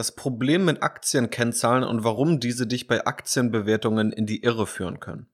Das 0.00 0.12
Problem 0.12 0.64
mit 0.64 0.82
Aktienkennzahlen 0.82 1.84
und 1.84 2.04
warum 2.04 2.40
diese 2.40 2.66
dich 2.66 2.86
bei 2.86 3.04
Aktienbewertungen 3.04 4.12
in 4.12 4.24
die 4.24 4.42
Irre 4.42 4.66
führen 4.66 4.98
können. 4.98 5.26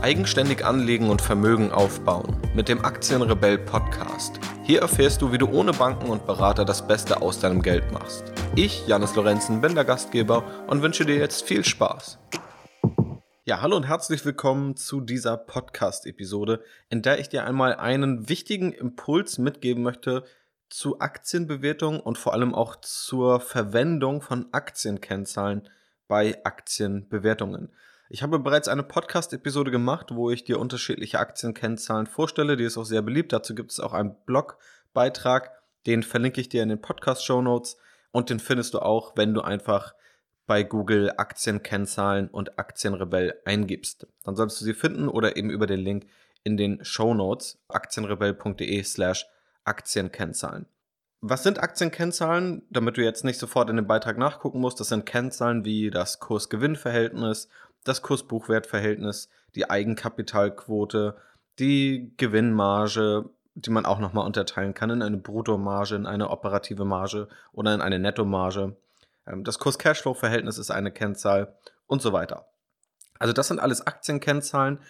Eigenständig 0.00 0.64
anlegen 0.64 1.10
und 1.10 1.20
Vermögen 1.20 1.72
aufbauen 1.72 2.40
mit 2.54 2.68
dem 2.68 2.84
Aktienrebell 2.84 3.58
Podcast. 3.58 4.38
Hier 4.62 4.80
erfährst 4.80 5.22
du, 5.22 5.32
wie 5.32 5.38
du 5.38 5.48
ohne 5.48 5.72
Banken 5.72 6.08
und 6.08 6.24
Berater 6.24 6.64
das 6.64 6.86
Beste 6.86 7.20
aus 7.20 7.40
deinem 7.40 7.62
Geld 7.62 7.90
machst. 7.90 8.32
Ich, 8.54 8.86
Janis 8.86 9.16
Lorenzen, 9.16 9.60
bin 9.60 9.74
der 9.74 9.84
Gastgeber 9.84 10.44
und 10.68 10.82
wünsche 10.82 11.04
dir 11.04 11.16
jetzt 11.16 11.42
viel 11.42 11.64
Spaß. 11.64 12.20
Ja, 13.44 13.60
hallo 13.60 13.74
und 13.74 13.88
herzlich 13.88 14.24
willkommen 14.24 14.76
zu 14.76 15.00
dieser 15.00 15.36
Podcast-Episode, 15.36 16.62
in 16.90 17.02
der 17.02 17.18
ich 17.18 17.28
dir 17.28 17.44
einmal 17.44 17.74
einen 17.74 18.28
wichtigen 18.28 18.70
Impuls 18.70 19.38
mitgeben 19.38 19.82
möchte 19.82 20.22
zu 20.74 20.98
Aktienbewertung 20.98 22.00
und 22.00 22.18
vor 22.18 22.32
allem 22.32 22.52
auch 22.52 22.74
zur 22.80 23.38
Verwendung 23.38 24.20
von 24.20 24.48
Aktienkennzahlen 24.50 25.68
bei 26.08 26.44
Aktienbewertungen. 26.44 27.72
Ich 28.08 28.24
habe 28.24 28.40
bereits 28.40 28.66
eine 28.66 28.82
Podcast-Episode 28.82 29.70
gemacht, 29.70 30.08
wo 30.10 30.32
ich 30.32 30.42
dir 30.42 30.58
unterschiedliche 30.58 31.20
Aktienkennzahlen 31.20 32.08
vorstelle. 32.08 32.56
Die 32.56 32.64
ist 32.64 32.76
auch 32.76 32.84
sehr 32.84 33.02
beliebt. 33.02 33.32
Dazu 33.32 33.54
gibt 33.54 33.70
es 33.70 33.78
auch 33.78 33.92
einen 33.92 34.16
Blogbeitrag. 34.26 35.52
Den 35.86 36.02
verlinke 36.02 36.40
ich 36.40 36.48
dir 36.48 36.64
in 36.64 36.70
den 36.70 36.80
Podcast-Show 36.80 37.40
Notes. 37.40 37.76
Und 38.10 38.28
den 38.28 38.40
findest 38.40 38.74
du 38.74 38.80
auch, 38.80 39.16
wenn 39.16 39.32
du 39.32 39.42
einfach 39.42 39.94
bei 40.48 40.64
Google 40.64 41.12
Aktienkennzahlen 41.16 42.26
und 42.26 42.58
Aktienrebell 42.58 43.40
eingibst. 43.44 44.08
Dann 44.24 44.34
sollst 44.34 44.60
du 44.60 44.64
sie 44.64 44.74
finden 44.74 45.06
oder 45.06 45.36
eben 45.36 45.50
über 45.50 45.68
den 45.68 45.80
Link 45.80 46.06
in 46.42 46.56
den 46.56 46.84
Show 46.84 47.14
Notes 47.14 47.62
aktienrebell.de 47.68 48.82
slash 48.82 49.24
Aktienkennzahlen. 49.64 50.66
Was 51.20 51.42
sind 51.42 51.62
Aktienkennzahlen? 51.62 52.62
Damit 52.70 52.96
du 52.96 53.02
jetzt 53.02 53.24
nicht 53.24 53.38
sofort 53.38 53.70
in 53.70 53.76
den 53.76 53.86
Beitrag 53.86 54.18
nachgucken 54.18 54.60
musst, 54.60 54.78
das 54.80 54.88
sind 54.88 55.06
Kennzahlen 55.06 55.64
wie 55.64 55.90
das 55.90 56.20
Kurs-Gewinn-Verhältnis, 56.20 57.48
das 57.82 58.02
Kurs-Buchwert-Verhältnis, 58.02 59.30
die 59.54 59.70
Eigenkapitalquote, 59.70 61.16
die 61.58 62.12
Gewinnmarge, 62.16 63.30
die 63.54 63.70
man 63.70 63.86
auch 63.86 64.00
nochmal 64.00 64.26
unterteilen 64.26 64.74
kann 64.74 64.90
in 64.90 65.02
eine 65.02 65.16
Bruttomarge, 65.16 65.94
in 65.94 66.06
eine 66.06 66.30
operative 66.30 66.84
Marge 66.84 67.28
oder 67.52 67.74
in 67.74 67.80
eine 67.80 67.98
Nettomarge. 67.98 68.76
Ähm, 69.26 69.44
das 69.44 69.58
Kurs-Cashflow-Verhältnis 69.58 70.58
ist 70.58 70.70
eine 70.70 70.90
Kennzahl 70.90 71.54
und 71.86 72.02
so 72.02 72.12
weiter. 72.12 72.46
Also 73.18 73.32
das 73.32 73.48
sind 73.48 73.60
alles 73.60 73.86
Aktienkennzahlen, 73.86 74.80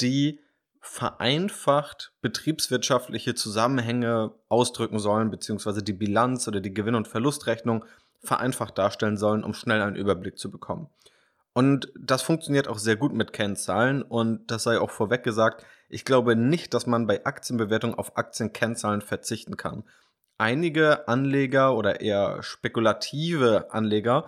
die 0.00 0.40
vereinfacht 0.80 2.12
betriebswirtschaftliche 2.22 3.34
Zusammenhänge 3.34 4.32
ausdrücken 4.48 4.98
sollen, 4.98 5.30
beziehungsweise 5.30 5.82
die 5.82 5.92
Bilanz 5.92 6.48
oder 6.48 6.60
die 6.60 6.74
Gewinn- 6.74 6.94
und 6.94 7.08
Verlustrechnung 7.08 7.84
vereinfacht 8.22 8.78
darstellen 8.78 9.16
sollen, 9.16 9.44
um 9.44 9.54
schnell 9.54 9.82
einen 9.82 9.96
Überblick 9.96 10.38
zu 10.38 10.50
bekommen. 10.50 10.88
Und 11.52 11.92
das 11.98 12.22
funktioniert 12.22 12.68
auch 12.68 12.78
sehr 12.78 12.96
gut 12.96 13.12
mit 13.12 13.32
Kennzahlen 13.32 14.02
und 14.02 14.50
das 14.50 14.62
sei 14.62 14.78
auch 14.78 14.90
vorweg 14.90 15.22
gesagt, 15.22 15.64
ich 15.88 16.04
glaube 16.04 16.36
nicht, 16.36 16.72
dass 16.74 16.86
man 16.86 17.06
bei 17.06 17.24
Aktienbewertung 17.24 17.94
auf 17.94 18.16
Aktienkennzahlen 18.16 19.00
verzichten 19.00 19.56
kann 19.56 19.84
einige 20.40 21.06
Anleger 21.06 21.76
oder 21.76 22.00
eher 22.00 22.42
spekulative 22.42 23.70
Anleger 23.70 24.26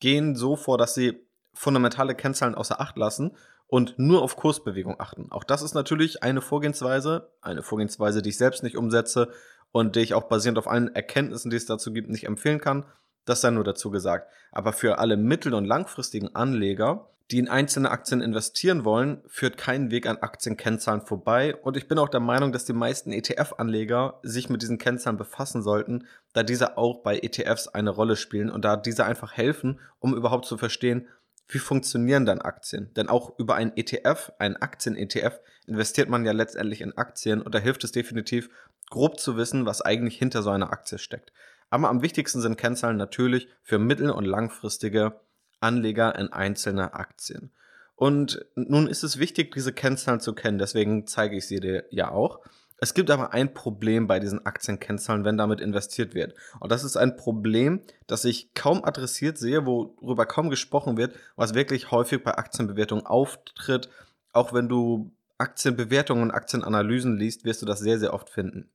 gehen 0.00 0.36
so 0.36 0.54
vor, 0.54 0.76
dass 0.76 0.94
sie 0.94 1.26
fundamentale 1.54 2.14
Kennzahlen 2.14 2.54
außer 2.54 2.78
Acht 2.78 2.98
lassen 2.98 3.34
und 3.68 3.98
nur 3.98 4.22
auf 4.22 4.36
Kursbewegung 4.36 5.00
achten. 5.00 5.26
Auch 5.30 5.44
das 5.44 5.62
ist 5.62 5.74
natürlich 5.74 6.22
eine 6.22 6.40
Vorgehensweise, 6.40 7.30
eine 7.40 7.62
Vorgehensweise, 7.62 8.22
die 8.22 8.30
ich 8.30 8.38
selbst 8.38 8.62
nicht 8.62 8.76
umsetze 8.76 9.30
und 9.72 9.96
die 9.96 10.00
ich 10.00 10.14
auch 10.14 10.24
basierend 10.24 10.58
auf 10.58 10.68
allen 10.68 10.94
Erkenntnissen, 10.94 11.50
die 11.50 11.56
es 11.56 11.66
dazu 11.66 11.92
gibt, 11.92 12.08
nicht 12.08 12.24
empfehlen 12.24 12.60
kann. 12.60 12.84
Das 13.24 13.40
sei 13.40 13.50
nur 13.50 13.64
dazu 13.64 13.90
gesagt. 13.90 14.30
Aber 14.52 14.72
für 14.72 14.98
alle 14.98 15.16
mittel- 15.16 15.54
und 15.54 15.64
langfristigen 15.64 16.34
Anleger 16.34 17.10
die 17.30 17.38
in 17.38 17.48
einzelne 17.48 17.90
Aktien 17.90 18.20
investieren 18.20 18.84
wollen, 18.84 19.20
führt 19.26 19.56
kein 19.56 19.90
Weg 19.90 20.06
an 20.06 20.18
Aktienkennzahlen 20.18 21.00
vorbei. 21.00 21.56
Und 21.56 21.76
ich 21.76 21.88
bin 21.88 21.98
auch 21.98 22.08
der 22.08 22.20
Meinung, 22.20 22.52
dass 22.52 22.64
die 22.64 22.72
meisten 22.72 23.10
ETF-Anleger 23.10 24.20
sich 24.22 24.48
mit 24.48 24.62
diesen 24.62 24.78
Kennzahlen 24.78 25.16
befassen 25.16 25.62
sollten, 25.62 26.06
da 26.34 26.44
diese 26.44 26.78
auch 26.78 27.02
bei 27.02 27.18
ETFs 27.18 27.66
eine 27.66 27.90
Rolle 27.90 28.14
spielen 28.14 28.50
und 28.50 28.64
da 28.64 28.76
diese 28.76 29.04
einfach 29.04 29.32
helfen, 29.32 29.80
um 29.98 30.14
überhaupt 30.14 30.46
zu 30.46 30.56
verstehen, 30.56 31.08
wie 31.48 31.58
funktionieren 31.58 32.26
dann 32.26 32.40
Aktien? 32.40 32.92
Denn 32.94 33.08
auch 33.08 33.38
über 33.38 33.54
einen 33.54 33.72
ETF, 33.76 34.32
einen 34.38 34.56
Aktien-ETF, 34.56 35.40
investiert 35.66 36.08
man 36.08 36.24
ja 36.24 36.32
letztendlich 36.32 36.80
in 36.80 36.96
Aktien 36.96 37.42
und 37.42 37.54
da 37.54 37.58
hilft 37.58 37.84
es 37.84 37.92
definitiv, 37.92 38.50
grob 38.90 39.18
zu 39.18 39.36
wissen, 39.36 39.66
was 39.66 39.82
eigentlich 39.82 40.18
hinter 40.18 40.42
so 40.42 40.50
einer 40.50 40.72
Aktie 40.72 40.98
steckt. 40.98 41.32
Aber 41.70 41.88
am 41.88 42.02
wichtigsten 42.02 42.40
sind 42.40 42.56
Kennzahlen 42.56 42.96
natürlich 42.96 43.48
für 43.62 43.78
mittel- 43.78 44.10
und 44.10 44.24
langfristige 44.24 45.20
Anleger 45.60 46.16
in 46.16 46.32
einzelne 46.32 46.94
Aktien. 46.94 47.52
Und 47.94 48.44
nun 48.54 48.86
ist 48.86 49.02
es 49.02 49.18
wichtig, 49.18 49.54
diese 49.54 49.72
Kennzahlen 49.72 50.20
zu 50.20 50.34
kennen, 50.34 50.58
deswegen 50.58 51.06
zeige 51.06 51.36
ich 51.36 51.46
sie 51.46 51.60
dir 51.60 51.84
ja 51.90 52.10
auch. 52.10 52.40
Es 52.78 52.92
gibt 52.92 53.10
aber 53.10 53.32
ein 53.32 53.54
Problem 53.54 54.06
bei 54.06 54.20
diesen 54.20 54.44
Aktienkennzahlen, 54.44 55.24
wenn 55.24 55.38
damit 55.38 55.60
investiert 55.60 56.14
wird. 56.14 56.34
Und 56.60 56.70
das 56.70 56.84
ist 56.84 56.96
ein 56.96 57.16
Problem, 57.16 57.80
das 58.06 58.24
ich 58.24 58.52
kaum 58.52 58.84
adressiert 58.84 59.38
sehe, 59.38 59.64
worüber 59.64 60.26
kaum 60.26 60.50
gesprochen 60.50 60.96
wird, 60.98 61.14
was 61.36 61.54
wirklich 61.54 61.90
häufig 61.90 62.22
bei 62.22 62.34
Aktienbewertungen 62.34 63.06
auftritt. 63.06 63.88
Auch 64.32 64.52
wenn 64.52 64.68
du 64.68 65.10
Aktienbewertungen 65.38 66.24
und 66.24 66.30
Aktienanalysen 66.32 67.16
liest, 67.16 67.44
wirst 67.44 67.62
du 67.62 67.66
das 67.66 67.80
sehr, 67.80 67.98
sehr 67.98 68.12
oft 68.12 68.28
finden. 68.28 68.68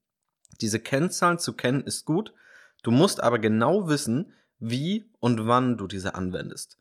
Diese 0.62 0.80
Kennzahlen 0.80 1.38
zu 1.38 1.54
kennen 1.54 1.82
ist 1.82 2.06
gut. 2.06 2.34
Du 2.84 2.90
musst 2.92 3.22
aber 3.22 3.38
genau 3.38 3.88
wissen, 3.88 4.34
wie 4.60 5.06
und 5.20 5.48
wann 5.48 5.78
du 5.78 5.88
diese 5.88 6.16
anwendest. 6.16 6.78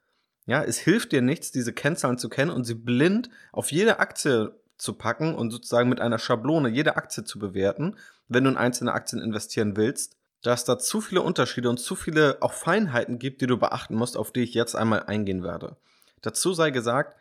Ja, 0.46 0.62
es 0.64 0.78
hilft 0.78 1.12
dir 1.12 1.22
nichts, 1.22 1.52
diese 1.52 1.72
Kennzahlen 1.72 2.18
zu 2.18 2.28
kennen 2.28 2.50
und 2.50 2.64
sie 2.64 2.74
blind 2.74 3.30
auf 3.52 3.70
jede 3.72 4.00
Aktie 4.00 4.52
zu 4.80 4.94
packen 4.94 5.34
und 5.34 5.50
sozusagen 5.50 5.88
mit 5.88 6.00
einer 6.00 6.18
Schablone 6.18 6.68
jede 6.68 6.96
Aktie 6.96 7.24
zu 7.24 7.38
bewerten, 7.38 7.96
wenn 8.28 8.44
du 8.44 8.50
in 8.50 8.56
einzelne 8.56 8.92
Aktien 8.92 9.20
investieren 9.20 9.76
willst, 9.76 10.16
dass 10.42 10.64
da 10.64 10.78
zu 10.78 11.00
viele 11.00 11.22
Unterschiede 11.22 11.68
und 11.68 11.78
zu 11.78 11.94
viele 11.94 12.38
auch 12.40 12.52
Feinheiten 12.52 13.18
gibt, 13.18 13.42
die 13.42 13.46
du 13.46 13.58
beachten 13.58 13.94
musst, 13.94 14.16
auf 14.16 14.32
die 14.32 14.40
ich 14.40 14.54
jetzt 14.54 14.74
einmal 14.74 15.04
eingehen 15.04 15.42
werde. 15.42 15.76
Dazu 16.22 16.52
sei 16.54 16.70
gesagt, 16.70 17.16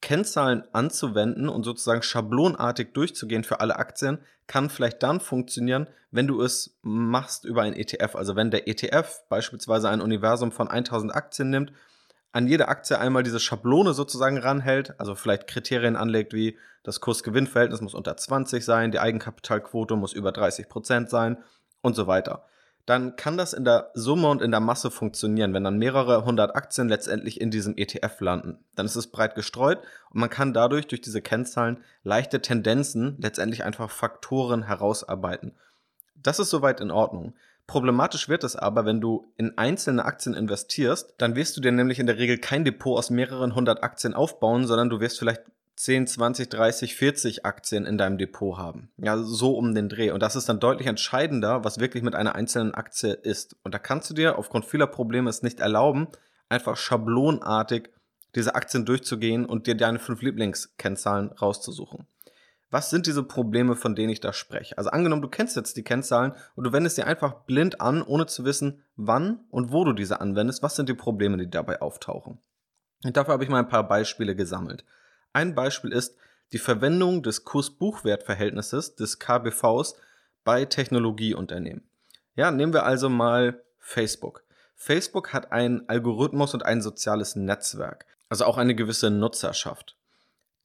Kennzahlen 0.00 0.64
anzuwenden 0.72 1.48
und 1.48 1.64
sozusagen 1.64 2.02
schablonartig 2.02 2.92
durchzugehen 2.92 3.44
für 3.44 3.60
alle 3.60 3.76
Aktien, 3.76 4.18
kann 4.46 4.68
vielleicht 4.68 5.02
dann 5.02 5.20
funktionieren, 5.20 5.88
wenn 6.10 6.26
du 6.26 6.42
es 6.42 6.76
machst 6.82 7.44
über 7.44 7.62
ein 7.62 7.74
ETF. 7.74 8.14
Also 8.14 8.36
wenn 8.36 8.50
der 8.50 8.68
ETF 8.68 9.22
beispielsweise 9.28 9.88
ein 9.88 10.02
Universum 10.02 10.52
von 10.52 10.68
1000 10.68 11.14
Aktien 11.14 11.50
nimmt, 11.50 11.72
an 12.34 12.46
jede 12.46 12.68
Aktie 12.68 12.98
einmal 12.98 13.22
diese 13.22 13.40
Schablone 13.40 13.94
sozusagen 13.94 14.38
ranhält, 14.38 14.98
also 14.98 15.14
vielleicht 15.14 15.46
Kriterien 15.46 15.96
anlegt 15.96 16.32
wie 16.32 16.58
das 16.82 17.00
Kurs-Gewinn-Verhältnis 17.00 17.80
muss 17.80 17.94
unter 17.94 18.16
20 18.16 18.64
sein, 18.64 18.90
die 18.90 19.00
Eigenkapitalquote 19.00 19.96
muss 19.96 20.12
über 20.12 20.32
30 20.32 20.68
Prozent 20.68 21.08
sein 21.08 21.38
und 21.80 21.96
so 21.96 22.06
weiter 22.06 22.44
dann 22.86 23.16
kann 23.16 23.38
das 23.38 23.54
in 23.54 23.64
der 23.64 23.90
Summe 23.94 24.28
und 24.28 24.42
in 24.42 24.50
der 24.50 24.60
Masse 24.60 24.90
funktionieren, 24.90 25.54
wenn 25.54 25.64
dann 25.64 25.78
mehrere 25.78 26.24
hundert 26.24 26.54
Aktien 26.54 26.88
letztendlich 26.88 27.40
in 27.40 27.50
diesem 27.50 27.76
ETF 27.76 28.20
landen. 28.20 28.58
Dann 28.74 28.84
ist 28.84 28.96
es 28.96 29.06
breit 29.06 29.34
gestreut 29.34 29.78
und 30.10 30.20
man 30.20 30.28
kann 30.28 30.52
dadurch 30.52 30.86
durch 30.86 31.00
diese 31.00 31.22
Kennzahlen 31.22 31.82
leichte 32.02 32.42
Tendenzen, 32.42 33.16
letztendlich 33.18 33.64
einfach 33.64 33.90
Faktoren 33.90 34.64
herausarbeiten. 34.64 35.52
Das 36.14 36.38
ist 36.38 36.50
soweit 36.50 36.80
in 36.80 36.90
Ordnung. 36.90 37.34
Problematisch 37.66 38.28
wird 38.28 38.44
es 38.44 38.56
aber, 38.56 38.84
wenn 38.84 39.00
du 39.00 39.32
in 39.36 39.56
einzelne 39.56 40.04
Aktien 40.04 40.34
investierst, 40.34 41.14
dann 41.18 41.34
wirst 41.34 41.56
du 41.56 41.60
dir 41.60 41.72
nämlich 41.72 41.98
in 41.98 42.06
der 42.06 42.18
Regel 42.18 42.38
kein 42.38 42.64
Depot 42.64 42.98
aus 42.98 43.10
mehreren 43.10 43.54
hundert 43.54 43.82
Aktien 43.82 44.12
aufbauen, 44.12 44.66
sondern 44.66 44.90
du 44.90 45.00
wirst 45.00 45.18
vielleicht 45.18 45.42
10, 45.76 46.06
20, 46.06 46.48
30, 46.50 46.94
40 46.94 47.46
Aktien 47.46 47.84
in 47.84 47.98
deinem 47.98 48.18
Depot 48.18 48.58
haben. 48.58 48.90
Ja, 48.96 49.18
so 49.18 49.56
um 49.56 49.74
den 49.74 49.88
Dreh. 49.88 50.10
Und 50.10 50.22
das 50.22 50.36
ist 50.36 50.48
dann 50.48 50.60
deutlich 50.60 50.86
entscheidender, 50.86 51.64
was 51.64 51.80
wirklich 51.80 52.02
mit 52.02 52.14
einer 52.14 52.34
einzelnen 52.34 52.74
Aktie 52.74 53.12
ist. 53.12 53.56
Und 53.64 53.74
da 53.74 53.78
kannst 53.78 54.10
du 54.10 54.14
dir 54.14 54.38
aufgrund 54.38 54.66
vieler 54.66 54.86
Probleme 54.86 55.28
es 55.30 55.42
nicht 55.42 55.60
erlauben, 55.60 56.08
einfach 56.48 56.76
schablonartig 56.76 57.90
diese 58.34 58.54
Aktien 58.54 58.84
durchzugehen 58.84 59.46
und 59.46 59.66
dir 59.66 59.76
deine 59.76 59.98
fünf 59.98 60.22
Lieblingskennzahlen 60.22 61.30
rauszusuchen. 61.32 62.06
Was 62.74 62.90
sind 62.90 63.06
diese 63.06 63.22
Probleme, 63.22 63.76
von 63.76 63.94
denen 63.94 64.08
ich 64.08 64.18
da 64.18 64.32
spreche? 64.32 64.76
Also 64.76 64.90
angenommen, 64.90 65.22
du 65.22 65.28
kennst 65.28 65.54
jetzt 65.54 65.76
die 65.76 65.84
Kennzahlen 65.84 66.32
und 66.56 66.64
du 66.64 66.72
wendest 66.72 66.96
sie 66.96 67.04
einfach 67.04 67.44
blind 67.44 67.80
an, 67.80 68.02
ohne 68.02 68.26
zu 68.26 68.44
wissen, 68.44 68.82
wann 68.96 69.44
und 69.50 69.70
wo 69.70 69.84
du 69.84 69.92
diese 69.92 70.20
anwendest. 70.20 70.60
Was 70.64 70.74
sind 70.74 70.88
die 70.88 70.94
Probleme, 70.94 71.36
die 71.36 71.48
dabei 71.48 71.80
auftauchen? 71.80 72.38
Und 73.04 73.16
dafür 73.16 73.34
habe 73.34 73.44
ich 73.44 73.48
mal 73.48 73.60
ein 73.60 73.68
paar 73.68 73.86
Beispiele 73.86 74.34
gesammelt. 74.34 74.84
Ein 75.32 75.54
Beispiel 75.54 75.92
ist 75.92 76.16
die 76.50 76.58
Verwendung 76.58 77.22
des 77.22 77.44
Kurs-Buchwert-Verhältnisses 77.44 78.96
des 78.96 79.20
KBVs 79.20 79.94
bei 80.42 80.64
Technologieunternehmen. 80.64 81.84
Ja, 82.34 82.50
nehmen 82.50 82.72
wir 82.72 82.86
also 82.86 83.08
mal 83.08 83.62
Facebook. 83.78 84.42
Facebook 84.74 85.32
hat 85.32 85.52
einen 85.52 85.88
Algorithmus 85.88 86.54
und 86.54 86.64
ein 86.64 86.82
soziales 86.82 87.36
Netzwerk, 87.36 88.04
also 88.28 88.44
auch 88.46 88.58
eine 88.58 88.74
gewisse 88.74 89.12
Nutzerschaft. 89.12 89.96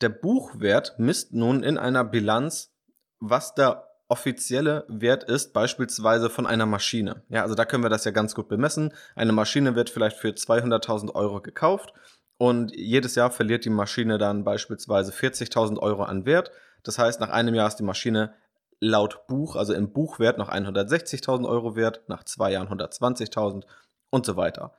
Der 0.01 0.09
Buchwert 0.09 0.95
misst 0.97 1.33
nun 1.33 1.63
in 1.63 1.77
einer 1.77 2.03
Bilanz, 2.03 2.73
was 3.19 3.53
da 3.53 3.85
offizielle 4.07 4.85
Wert 4.87 5.23
ist, 5.25 5.53
beispielsweise 5.53 6.29
von 6.29 6.47
einer 6.47 6.65
Maschine. 6.65 7.23
Ja, 7.29 7.43
also 7.43 7.53
da 7.53 7.65
können 7.65 7.83
wir 7.83 7.89
das 7.89 8.05
ja 8.05 8.11
ganz 8.11 8.33
gut 8.33 8.47
bemessen. 8.47 8.93
Eine 9.15 9.33
Maschine 9.33 9.75
wird 9.75 9.89
vielleicht 9.89 10.17
für 10.17 10.29
200.000 10.29 11.13
Euro 11.13 11.41
gekauft 11.41 11.93
und 12.37 12.75
jedes 12.75 13.15
Jahr 13.15 13.29
verliert 13.29 13.65
die 13.65 13.69
Maschine 13.69 14.17
dann 14.17 14.43
beispielsweise 14.43 15.11
40.000 15.11 15.77
Euro 15.77 16.03
an 16.03 16.25
Wert. 16.25 16.51
Das 16.83 16.97
heißt, 16.97 17.19
nach 17.19 17.29
einem 17.29 17.53
Jahr 17.53 17.67
ist 17.67 17.75
die 17.75 17.83
Maschine 17.83 18.33
laut 18.79 19.27
Buch, 19.27 19.57
also 19.57 19.73
im 19.73 19.91
Buchwert 19.91 20.37
noch 20.37 20.49
160.000 20.49 21.47
Euro 21.47 21.75
wert, 21.75 22.01
nach 22.07 22.23
zwei 22.23 22.53
Jahren 22.53 22.69
120.000 22.69 23.65
und 24.09 24.25
so 24.25 24.37
weiter. 24.37 24.73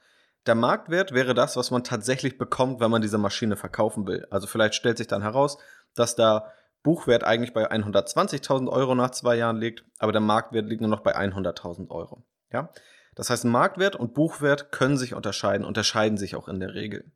Der 0.47 0.55
Marktwert 0.55 1.13
wäre 1.13 1.35
das, 1.35 1.57
was 1.57 1.71
man 1.71 1.85
tatsächlich 1.85 2.39
bekommt, 2.39 2.81
wenn 2.81 2.91
man 2.91 3.03
diese 3.03 3.19
Maschine 3.19 3.57
verkaufen 3.57 4.07
will. 4.07 4.27
Also 4.31 4.47
vielleicht 4.47 4.75
stellt 4.75 4.99
sich 4.99 5.07
dann 5.07 5.23
heraus, 5.23 5.59
dass 5.95 6.17
da 6.17 6.51
Buchwert 6.83 7.25
eigentlich 7.25 7.53
bei 7.53 7.71
120.000 7.71 8.69
Euro 8.69 8.95
nach 8.95 9.11
zwei 9.11 9.37
Jahren 9.37 9.59
liegt, 9.59 9.85
aber 9.99 10.13
der 10.13 10.23
Marktwert 10.23 10.67
liegt 10.67 10.81
nur 10.81 10.89
noch 10.89 11.01
bei 11.01 11.15
100.000 11.15 11.91
Euro. 11.91 12.25
Ja? 12.51 12.71
Das 13.15 13.29
heißt, 13.29 13.45
Marktwert 13.45 13.97
und 13.97 14.15
Buchwert 14.15 14.73
können 14.73 14.97
sich 14.97 15.15
unterscheiden, 15.15 15.67
unterscheiden 15.67 16.17
sich 16.17 16.37
auch 16.37 16.49
in 16.49 16.59
der 16.59 16.75
Regel. 16.75 17.13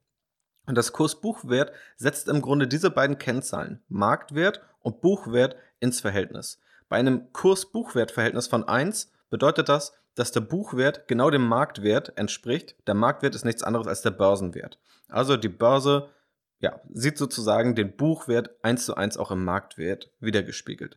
Und 0.66 0.76
das 0.76 0.92
Kursbuchwert 0.92 1.72
setzt 1.96 2.28
im 2.28 2.42
Grunde 2.42 2.66
diese 2.66 2.90
beiden 2.90 3.18
Kennzahlen, 3.18 3.82
Marktwert 3.88 4.60
und 4.80 5.00
Buchwert, 5.00 5.56
ins 5.80 6.00
Verhältnis. 6.00 6.60
Bei 6.88 6.96
einem 6.96 7.32
Kurs-Buchwert-Verhältnis 7.32 8.46
von 8.46 8.64
1 8.66 9.12
bedeutet 9.28 9.68
das, 9.68 9.92
dass 10.14 10.32
der 10.32 10.40
Buchwert 10.40 11.08
genau 11.08 11.30
dem 11.30 11.46
Marktwert 11.46 12.16
entspricht. 12.16 12.76
Der 12.86 12.94
Marktwert 12.94 13.34
ist 13.34 13.44
nichts 13.44 13.62
anderes 13.62 13.86
als 13.86 14.02
der 14.02 14.10
Börsenwert. 14.10 14.78
Also 15.08 15.36
die 15.36 15.48
Börse 15.48 16.08
ja, 16.60 16.80
sieht 16.92 17.18
sozusagen 17.18 17.74
den 17.74 17.96
Buchwert 17.96 18.50
1 18.62 18.86
zu 18.86 18.96
1 18.96 19.16
auch 19.18 19.30
im 19.30 19.44
Marktwert 19.44 20.10
wiedergespiegelt. 20.20 20.96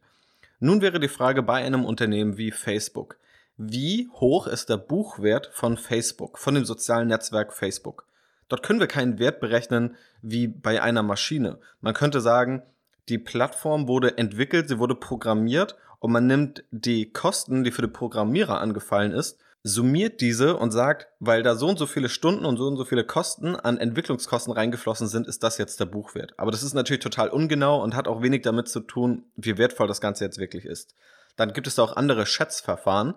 Nun 0.59 0.81
wäre 0.81 0.99
die 0.99 1.07
Frage 1.07 1.43
bei 1.43 1.55
einem 1.63 1.85
Unternehmen 1.85 2.37
wie 2.37 2.51
Facebook. 2.51 3.17
Wie 3.57 4.09
hoch 4.13 4.47
ist 4.47 4.69
der 4.69 4.77
Buchwert 4.77 5.49
von 5.51 5.77
Facebook, 5.77 6.37
von 6.37 6.55
dem 6.55 6.65
sozialen 6.65 7.07
Netzwerk 7.07 7.53
Facebook? 7.53 8.05
Dort 8.49 8.63
können 8.63 8.79
wir 8.79 8.87
keinen 8.87 9.19
Wert 9.19 9.39
berechnen 9.39 9.95
wie 10.21 10.47
bei 10.47 10.81
einer 10.81 11.03
Maschine. 11.03 11.57
Man 11.81 11.93
könnte 11.93 12.21
sagen, 12.21 12.63
die 13.09 13.17
Plattform 13.17 13.87
wurde 13.87 14.17
entwickelt, 14.17 14.69
sie 14.69 14.79
wurde 14.79 14.95
programmiert 14.95 15.75
und 15.99 16.11
man 16.11 16.27
nimmt 16.27 16.63
die 16.71 17.11
Kosten, 17.11 17.63
die 17.63 17.71
für 17.71 17.81
den 17.81 17.93
Programmierer 17.93 18.59
angefallen 18.59 19.11
ist, 19.11 19.39
summiert 19.63 20.21
diese 20.21 20.55
und 20.55 20.71
sagt, 20.71 21.07
weil 21.19 21.43
da 21.43 21.55
so 21.55 21.67
und 21.67 21.77
so 21.77 21.87
viele 21.87 22.09
Stunden 22.09 22.45
und 22.45 22.57
so 22.57 22.67
und 22.67 22.77
so 22.77 22.85
viele 22.85 23.03
Kosten 23.03 23.55
an 23.55 23.77
Entwicklungskosten 23.77 24.53
reingeflossen 24.53 25.07
sind, 25.07 25.27
ist 25.27 25.43
das 25.43 25.57
jetzt 25.57 25.79
der 25.79 25.85
Buchwert. 25.85 26.33
Aber 26.37 26.51
das 26.51 26.63
ist 26.63 26.73
natürlich 26.73 27.03
total 27.03 27.29
ungenau 27.29 27.83
und 27.83 27.95
hat 27.95 28.07
auch 28.07 28.21
wenig 28.21 28.43
damit 28.43 28.69
zu 28.69 28.79
tun, 28.79 29.25
wie 29.35 29.57
wertvoll 29.57 29.87
das 29.87 29.99
Ganze 29.99 30.23
jetzt 30.23 30.37
wirklich 30.37 30.65
ist. 30.65 30.95
Dann 31.35 31.53
gibt 31.53 31.67
es 31.67 31.75
da 31.75 31.83
auch 31.83 31.95
andere 31.95 32.25
Schätzverfahren, 32.25 33.15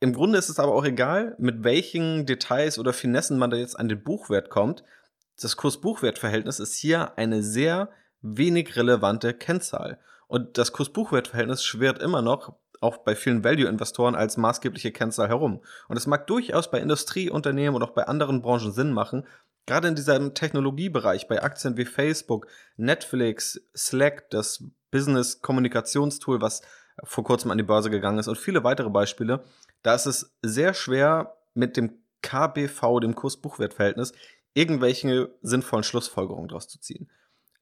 im 0.00 0.12
Grunde 0.12 0.38
ist 0.38 0.48
es 0.48 0.60
aber 0.60 0.74
auch 0.74 0.84
egal, 0.84 1.34
mit 1.38 1.64
welchen 1.64 2.24
Details 2.24 2.78
oder 2.78 2.92
Finessen 2.92 3.38
man 3.38 3.50
da 3.50 3.56
jetzt 3.56 3.78
an 3.78 3.88
den 3.88 4.02
Buchwert 4.02 4.48
kommt. 4.48 4.84
Das 5.40 5.56
Kurs-Buchwert-Verhältnis 5.56 6.60
ist 6.60 6.76
hier 6.76 7.18
eine 7.18 7.42
sehr 7.42 7.90
wenig 8.22 8.76
relevante 8.76 9.34
Kennzahl. 9.34 9.98
Und 10.28 10.58
das 10.58 10.72
Kurs-Buchwert-Verhältnis 10.72 11.64
schwirrt 11.64 12.00
immer 12.00 12.22
noch 12.22 12.54
auch 12.80 12.98
bei 12.98 13.16
vielen 13.16 13.42
Value-Investoren 13.42 14.14
als 14.14 14.36
maßgebliche 14.36 14.92
Kennzahl 14.92 15.28
herum. 15.28 15.62
Und 15.88 15.96
es 15.96 16.06
mag 16.06 16.26
durchaus 16.28 16.70
bei 16.70 16.78
Industrieunternehmen 16.78 17.74
und 17.74 17.82
auch 17.82 17.90
bei 17.90 18.06
anderen 18.06 18.40
Branchen 18.40 18.72
Sinn 18.72 18.92
machen, 18.92 19.26
gerade 19.66 19.88
in 19.88 19.96
diesem 19.96 20.34
Technologiebereich, 20.34 21.28
bei 21.28 21.42
Aktien 21.42 21.76
wie 21.76 21.84
Facebook, 21.84 22.46
Netflix, 22.76 23.60
Slack, 23.76 24.30
das 24.30 24.64
Business-Kommunikationstool, 24.90 26.40
was 26.40 26.62
vor 27.04 27.24
kurzem 27.24 27.50
an 27.50 27.58
die 27.58 27.64
Börse 27.64 27.90
gegangen 27.90 28.18
ist 28.18 28.28
und 28.28 28.38
viele 28.38 28.64
weitere 28.64 28.90
Beispiele, 28.90 29.44
da 29.82 29.94
ist 29.94 30.06
es 30.06 30.36
sehr 30.42 30.74
schwer 30.74 31.36
mit 31.54 31.76
dem 31.76 31.98
KBV, 32.22 33.00
dem 33.00 33.14
Kurs-Buchwert-Verhältnis, 33.14 34.12
irgendwelche 34.54 35.30
sinnvollen 35.42 35.84
Schlussfolgerungen 35.84 36.48
daraus 36.48 36.68
zu 36.68 36.80
ziehen. 36.80 37.08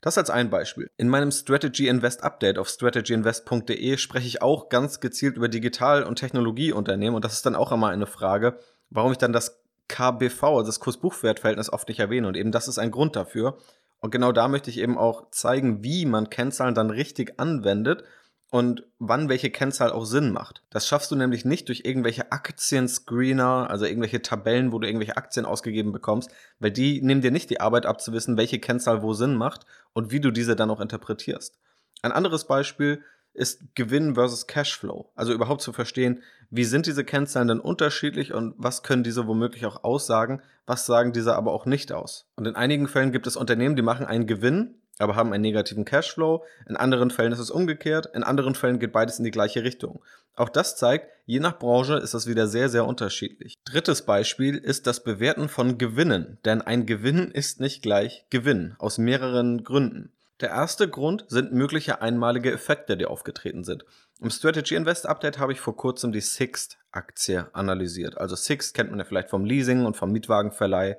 Das 0.06 0.18
als 0.18 0.30
ein 0.30 0.50
Beispiel. 0.50 0.88
In 0.96 1.08
meinem 1.08 1.32
Strategy 1.32 1.88
Invest 1.88 2.22
Update 2.22 2.58
auf 2.58 2.68
strategyinvest.de 2.68 3.96
spreche 3.96 4.28
ich 4.28 4.40
auch 4.40 4.68
ganz 4.68 5.00
gezielt 5.00 5.34
über 5.34 5.48
Digital- 5.48 6.04
und 6.04 6.14
Technologieunternehmen 6.14 7.16
und 7.16 7.24
das 7.24 7.32
ist 7.32 7.44
dann 7.44 7.56
auch 7.56 7.72
immer 7.72 7.88
eine 7.88 8.06
Frage, 8.06 8.56
warum 8.88 9.10
ich 9.10 9.18
dann 9.18 9.32
das 9.32 9.60
KBV, 9.88 10.44
also 10.44 10.66
das 10.66 10.78
Kurs-Buchwert-Verhältnis 10.78 11.72
oft 11.72 11.88
nicht 11.88 11.98
erwähne 11.98 12.28
und 12.28 12.36
eben 12.36 12.52
das 12.52 12.68
ist 12.68 12.78
ein 12.78 12.92
Grund 12.92 13.16
dafür. 13.16 13.58
Und 13.98 14.12
genau 14.12 14.30
da 14.30 14.46
möchte 14.46 14.70
ich 14.70 14.78
eben 14.78 14.96
auch 14.96 15.28
zeigen, 15.32 15.82
wie 15.82 16.06
man 16.06 16.30
Kennzahlen 16.30 16.76
dann 16.76 16.90
richtig 16.90 17.40
anwendet 17.40 18.04
und 18.50 18.84
wann 18.98 19.28
welche 19.28 19.50
Kennzahl 19.50 19.90
auch 19.90 20.04
Sinn 20.04 20.32
macht. 20.32 20.62
Das 20.70 20.86
schaffst 20.86 21.10
du 21.10 21.16
nämlich 21.16 21.44
nicht 21.44 21.68
durch 21.68 21.82
irgendwelche 21.84 22.30
Aktienscreener, 22.32 23.68
also 23.68 23.84
irgendwelche 23.84 24.22
Tabellen, 24.22 24.72
wo 24.72 24.78
du 24.78 24.86
irgendwelche 24.86 25.16
Aktien 25.16 25.44
ausgegeben 25.44 25.92
bekommst, 25.92 26.30
weil 26.58 26.70
die 26.70 27.02
nehmen 27.02 27.22
dir 27.22 27.32
nicht 27.32 27.50
die 27.50 27.60
Arbeit 27.60 27.86
ab 27.86 28.00
zu 28.00 28.12
wissen, 28.12 28.36
welche 28.36 28.60
Kennzahl 28.60 29.02
wo 29.02 29.14
Sinn 29.14 29.34
macht 29.34 29.66
und 29.92 30.12
wie 30.12 30.20
du 30.20 30.30
diese 30.30 30.56
dann 30.56 30.70
auch 30.70 30.80
interpretierst. 30.80 31.58
Ein 32.02 32.12
anderes 32.12 32.46
Beispiel 32.46 33.02
ist 33.34 33.74
Gewinn 33.74 34.14
versus 34.14 34.46
Cashflow. 34.46 35.10
Also 35.14 35.32
überhaupt 35.32 35.60
zu 35.60 35.72
verstehen, 35.72 36.22
wie 36.50 36.64
sind 36.64 36.86
diese 36.86 37.04
Kennzahlen 37.04 37.48
denn 37.48 37.60
unterschiedlich 37.60 38.32
und 38.32 38.54
was 38.56 38.82
können 38.82 39.02
diese 39.02 39.26
womöglich 39.26 39.66
auch 39.66 39.84
aussagen, 39.84 40.40
was 40.64 40.86
sagen 40.86 41.12
diese 41.12 41.36
aber 41.36 41.52
auch 41.52 41.66
nicht 41.66 41.92
aus. 41.92 42.30
Und 42.36 42.46
in 42.46 42.56
einigen 42.56 42.88
Fällen 42.88 43.12
gibt 43.12 43.26
es 43.26 43.36
Unternehmen, 43.36 43.76
die 43.76 43.82
machen 43.82 44.06
einen 44.06 44.26
Gewinn 44.26 44.76
aber 44.98 45.16
haben 45.16 45.32
einen 45.32 45.42
negativen 45.42 45.84
Cashflow. 45.84 46.44
In 46.68 46.76
anderen 46.76 47.10
Fällen 47.10 47.32
ist 47.32 47.38
es 47.38 47.50
umgekehrt. 47.50 48.06
In 48.14 48.22
anderen 48.22 48.54
Fällen 48.54 48.78
geht 48.78 48.92
beides 48.92 49.18
in 49.18 49.24
die 49.24 49.30
gleiche 49.30 49.62
Richtung. 49.62 50.02
Auch 50.34 50.48
das 50.48 50.76
zeigt, 50.76 51.08
je 51.24 51.40
nach 51.40 51.58
Branche 51.58 51.96
ist 51.96 52.14
das 52.14 52.26
wieder 52.26 52.46
sehr, 52.46 52.68
sehr 52.68 52.86
unterschiedlich. 52.86 53.54
Drittes 53.64 54.02
Beispiel 54.02 54.56
ist 54.56 54.86
das 54.86 55.02
Bewerten 55.02 55.48
von 55.48 55.78
Gewinnen. 55.78 56.38
Denn 56.44 56.62
ein 56.62 56.86
Gewinn 56.86 57.30
ist 57.30 57.60
nicht 57.60 57.82
gleich 57.82 58.26
Gewinn. 58.30 58.74
Aus 58.78 58.98
mehreren 58.98 59.64
Gründen. 59.64 60.12
Der 60.40 60.50
erste 60.50 60.86
Grund 60.88 61.24
sind 61.28 61.52
mögliche 61.52 62.02
einmalige 62.02 62.52
Effekte, 62.52 62.98
die 62.98 63.06
aufgetreten 63.06 63.64
sind. 63.64 63.86
Im 64.20 64.28
Strategy 64.30 64.74
Invest 64.74 65.06
Update 65.06 65.38
habe 65.38 65.52
ich 65.52 65.60
vor 65.60 65.76
kurzem 65.76 66.12
die 66.12 66.20
Sixt 66.20 66.76
Aktie 66.90 67.48
analysiert. 67.54 68.18
Also 68.18 68.36
Sixt 68.36 68.74
kennt 68.74 68.90
man 68.90 68.98
ja 68.98 69.06
vielleicht 69.06 69.30
vom 69.30 69.46
Leasing 69.46 69.86
und 69.86 69.96
vom 69.96 70.12
Mietwagenverleih. 70.12 70.98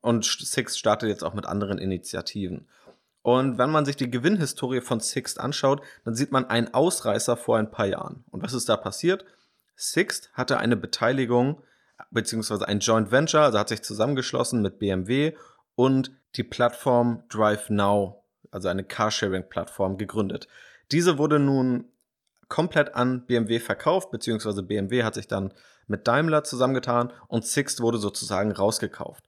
Und 0.00 0.24
Sixt 0.24 0.78
startet 0.78 1.08
jetzt 1.08 1.22
auch 1.22 1.34
mit 1.34 1.46
anderen 1.46 1.78
Initiativen. 1.78 2.66
Und 3.24 3.56
wenn 3.56 3.70
man 3.70 3.86
sich 3.86 3.96
die 3.96 4.10
Gewinnhistorie 4.10 4.82
von 4.82 5.00
Sixt 5.00 5.40
anschaut, 5.40 5.80
dann 6.04 6.14
sieht 6.14 6.30
man 6.30 6.44
einen 6.44 6.74
Ausreißer 6.74 7.38
vor 7.38 7.56
ein 7.56 7.70
paar 7.70 7.86
Jahren. 7.86 8.22
Und 8.30 8.42
was 8.42 8.52
ist 8.52 8.68
da 8.68 8.76
passiert? 8.76 9.24
Sixt 9.76 10.28
hatte 10.34 10.58
eine 10.58 10.76
Beteiligung 10.76 11.62
beziehungsweise 12.10 12.68
ein 12.68 12.80
Joint 12.80 13.10
Venture, 13.10 13.40
also 13.40 13.58
hat 13.58 13.70
sich 13.70 13.82
zusammengeschlossen 13.82 14.60
mit 14.60 14.78
BMW 14.78 15.32
und 15.74 16.12
die 16.36 16.42
Plattform 16.42 17.22
Drive 17.30 17.70
Now, 17.70 18.22
also 18.50 18.68
eine 18.68 18.84
Carsharing-Plattform, 18.84 19.96
gegründet. 19.96 20.46
Diese 20.92 21.16
wurde 21.16 21.38
nun 21.38 21.86
komplett 22.48 22.94
an 22.94 23.24
BMW 23.24 23.58
verkauft, 23.58 24.10
beziehungsweise 24.10 24.62
BMW 24.62 25.02
hat 25.02 25.14
sich 25.14 25.28
dann 25.28 25.54
mit 25.86 26.06
Daimler 26.06 26.44
zusammengetan 26.44 27.10
und 27.28 27.46
Sixt 27.46 27.80
wurde 27.80 27.96
sozusagen 27.96 28.52
rausgekauft. 28.52 29.24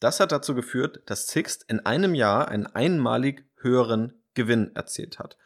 Das 0.00 0.18
hat 0.18 0.32
dazu 0.32 0.54
geführt, 0.54 1.02
dass 1.06 1.28
Sixt 1.28 1.64
in 1.68 1.80
einem 1.80 2.14
Jahr 2.14 2.48
einen 2.48 2.66
einmalig 2.66 3.44
höheren 3.56 4.14
Gewinn 4.34 4.74
erzielt 4.74 5.18
hat. 5.18 5.36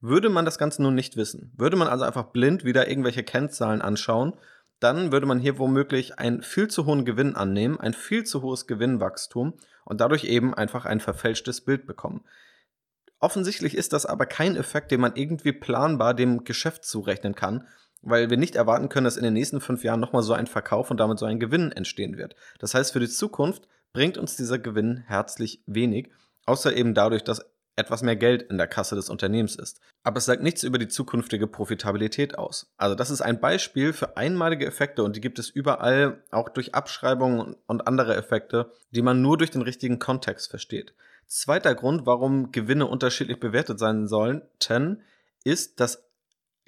Würde 0.00 0.30
man 0.30 0.44
das 0.44 0.58
Ganze 0.58 0.82
nun 0.82 0.94
nicht 0.94 1.16
wissen, 1.16 1.52
würde 1.56 1.76
man 1.76 1.88
also 1.88 2.04
einfach 2.04 2.26
blind 2.26 2.64
wieder 2.64 2.88
irgendwelche 2.88 3.22
Kennzahlen 3.22 3.82
anschauen, 3.82 4.34
dann 4.80 5.10
würde 5.12 5.26
man 5.26 5.40
hier 5.40 5.58
womöglich 5.58 6.18
einen 6.18 6.42
viel 6.42 6.68
zu 6.68 6.86
hohen 6.86 7.04
Gewinn 7.04 7.34
annehmen, 7.34 7.80
ein 7.80 7.94
viel 7.94 8.24
zu 8.24 8.42
hohes 8.42 8.66
Gewinnwachstum 8.66 9.54
und 9.84 10.00
dadurch 10.00 10.24
eben 10.24 10.54
einfach 10.54 10.86
ein 10.86 11.00
verfälschtes 11.00 11.60
Bild 11.62 11.86
bekommen. 11.86 12.24
Offensichtlich 13.18 13.76
ist 13.76 13.92
das 13.92 14.06
aber 14.06 14.26
kein 14.26 14.54
Effekt, 14.54 14.92
den 14.92 15.00
man 15.00 15.16
irgendwie 15.16 15.52
planbar 15.52 16.14
dem 16.14 16.44
Geschäft 16.44 16.84
zurechnen 16.84 17.34
kann, 17.34 17.66
weil 18.00 18.30
wir 18.30 18.36
nicht 18.36 18.54
erwarten 18.54 18.88
können, 18.88 19.04
dass 19.04 19.16
in 19.16 19.24
den 19.24 19.34
nächsten 19.34 19.60
fünf 19.60 19.82
Jahren 19.82 19.98
nochmal 19.98 20.22
so 20.22 20.32
ein 20.32 20.46
Verkauf 20.46 20.92
und 20.92 20.98
damit 20.98 21.18
so 21.18 21.26
ein 21.26 21.40
Gewinn 21.40 21.72
entstehen 21.72 22.16
wird. 22.16 22.36
Das 22.60 22.74
heißt, 22.74 22.92
für 22.92 23.00
die 23.00 23.08
Zukunft 23.08 23.66
bringt 23.92 24.18
uns 24.18 24.36
dieser 24.36 24.58
Gewinn 24.58 25.04
herzlich 25.06 25.62
wenig, 25.66 26.10
außer 26.46 26.74
eben 26.76 26.94
dadurch, 26.94 27.24
dass 27.24 27.44
etwas 27.78 28.02
mehr 28.02 28.16
Geld 28.16 28.42
in 28.42 28.58
der 28.58 28.66
Kasse 28.66 28.96
des 28.96 29.08
Unternehmens 29.08 29.54
ist. 29.54 29.80
Aber 30.02 30.18
es 30.18 30.24
sagt 30.24 30.42
nichts 30.42 30.64
über 30.64 30.78
die 30.78 30.88
zukünftige 30.88 31.46
Profitabilität 31.46 32.36
aus. 32.36 32.72
Also 32.76 32.96
das 32.96 33.10
ist 33.10 33.20
ein 33.20 33.40
Beispiel 33.40 33.92
für 33.92 34.16
einmalige 34.16 34.66
Effekte 34.66 35.04
und 35.04 35.14
die 35.14 35.20
gibt 35.20 35.38
es 35.38 35.48
überall, 35.48 36.24
auch 36.32 36.48
durch 36.48 36.74
Abschreibungen 36.74 37.54
und 37.66 37.86
andere 37.86 38.16
Effekte, 38.16 38.72
die 38.90 39.02
man 39.02 39.22
nur 39.22 39.38
durch 39.38 39.50
den 39.50 39.62
richtigen 39.62 40.00
Kontext 40.00 40.50
versteht. 40.50 40.92
Zweiter 41.28 41.74
Grund, 41.74 42.04
warum 42.04 42.50
Gewinne 42.50 42.86
unterschiedlich 42.86 43.38
bewertet 43.38 43.78
sein 43.78 44.08
sollten, 44.08 45.02
ist, 45.44 45.78
dass 45.78 46.04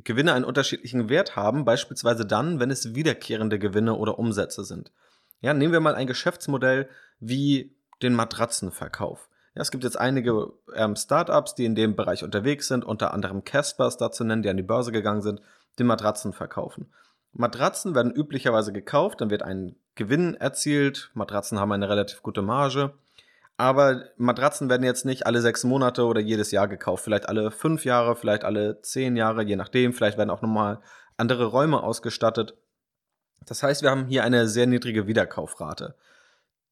Gewinne 0.04 0.32
einen 0.32 0.44
unterschiedlichen 0.44 1.08
Wert 1.08 1.34
haben, 1.34 1.64
beispielsweise 1.64 2.24
dann, 2.24 2.60
wenn 2.60 2.70
es 2.70 2.94
wiederkehrende 2.94 3.58
Gewinne 3.58 3.96
oder 3.96 4.18
Umsätze 4.18 4.64
sind. 4.64 4.92
Ja, 5.40 5.54
nehmen 5.54 5.72
wir 5.72 5.80
mal 5.80 5.94
ein 5.94 6.06
Geschäftsmodell 6.06 6.88
wie 7.18 7.74
den 8.02 8.14
Matratzenverkauf. 8.14 9.28
Ja, 9.54 9.62
es 9.62 9.70
gibt 9.70 9.84
jetzt 9.84 9.98
einige 9.98 10.52
ähm, 10.74 10.96
Startups, 10.96 11.54
die 11.54 11.64
in 11.64 11.74
dem 11.74 11.96
Bereich 11.96 12.22
unterwegs 12.22 12.68
sind, 12.68 12.84
unter 12.84 13.12
anderem 13.12 13.44
Caspers 13.44 13.96
dazu 13.96 14.24
nennen, 14.24 14.42
die 14.42 14.48
an 14.48 14.56
die 14.56 14.62
Börse 14.62 14.92
gegangen 14.92 15.22
sind, 15.22 15.40
die 15.78 15.84
Matratzen 15.84 16.32
verkaufen. 16.32 16.92
Matratzen 17.32 17.94
werden 17.94 18.12
üblicherweise 18.12 18.72
gekauft, 18.72 19.20
dann 19.20 19.30
wird 19.30 19.42
ein 19.42 19.76
Gewinn 19.94 20.34
erzielt. 20.34 21.10
Matratzen 21.14 21.58
haben 21.58 21.72
eine 21.72 21.88
relativ 21.88 22.22
gute 22.22 22.42
Marge. 22.42 22.92
Aber 23.56 24.04
Matratzen 24.16 24.70
werden 24.70 24.84
jetzt 24.84 25.04
nicht 25.04 25.26
alle 25.26 25.40
sechs 25.42 25.64
Monate 25.64 26.04
oder 26.04 26.20
jedes 26.20 26.50
Jahr 26.50 26.66
gekauft. 26.66 27.04
Vielleicht 27.04 27.28
alle 27.28 27.50
fünf 27.50 27.84
Jahre, 27.84 28.16
vielleicht 28.16 28.44
alle 28.44 28.80
zehn 28.80 29.16
Jahre, 29.16 29.42
je 29.42 29.56
nachdem. 29.56 29.92
Vielleicht 29.92 30.16
werden 30.16 30.30
auch 30.30 30.42
nochmal 30.42 30.80
andere 31.18 31.44
Räume 31.44 31.82
ausgestattet. 31.82 32.56
Das 33.46 33.62
heißt, 33.62 33.82
wir 33.82 33.90
haben 33.90 34.06
hier 34.06 34.24
eine 34.24 34.48
sehr 34.48 34.66
niedrige 34.66 35.06
Wiederkaufrate. 35.06 35.94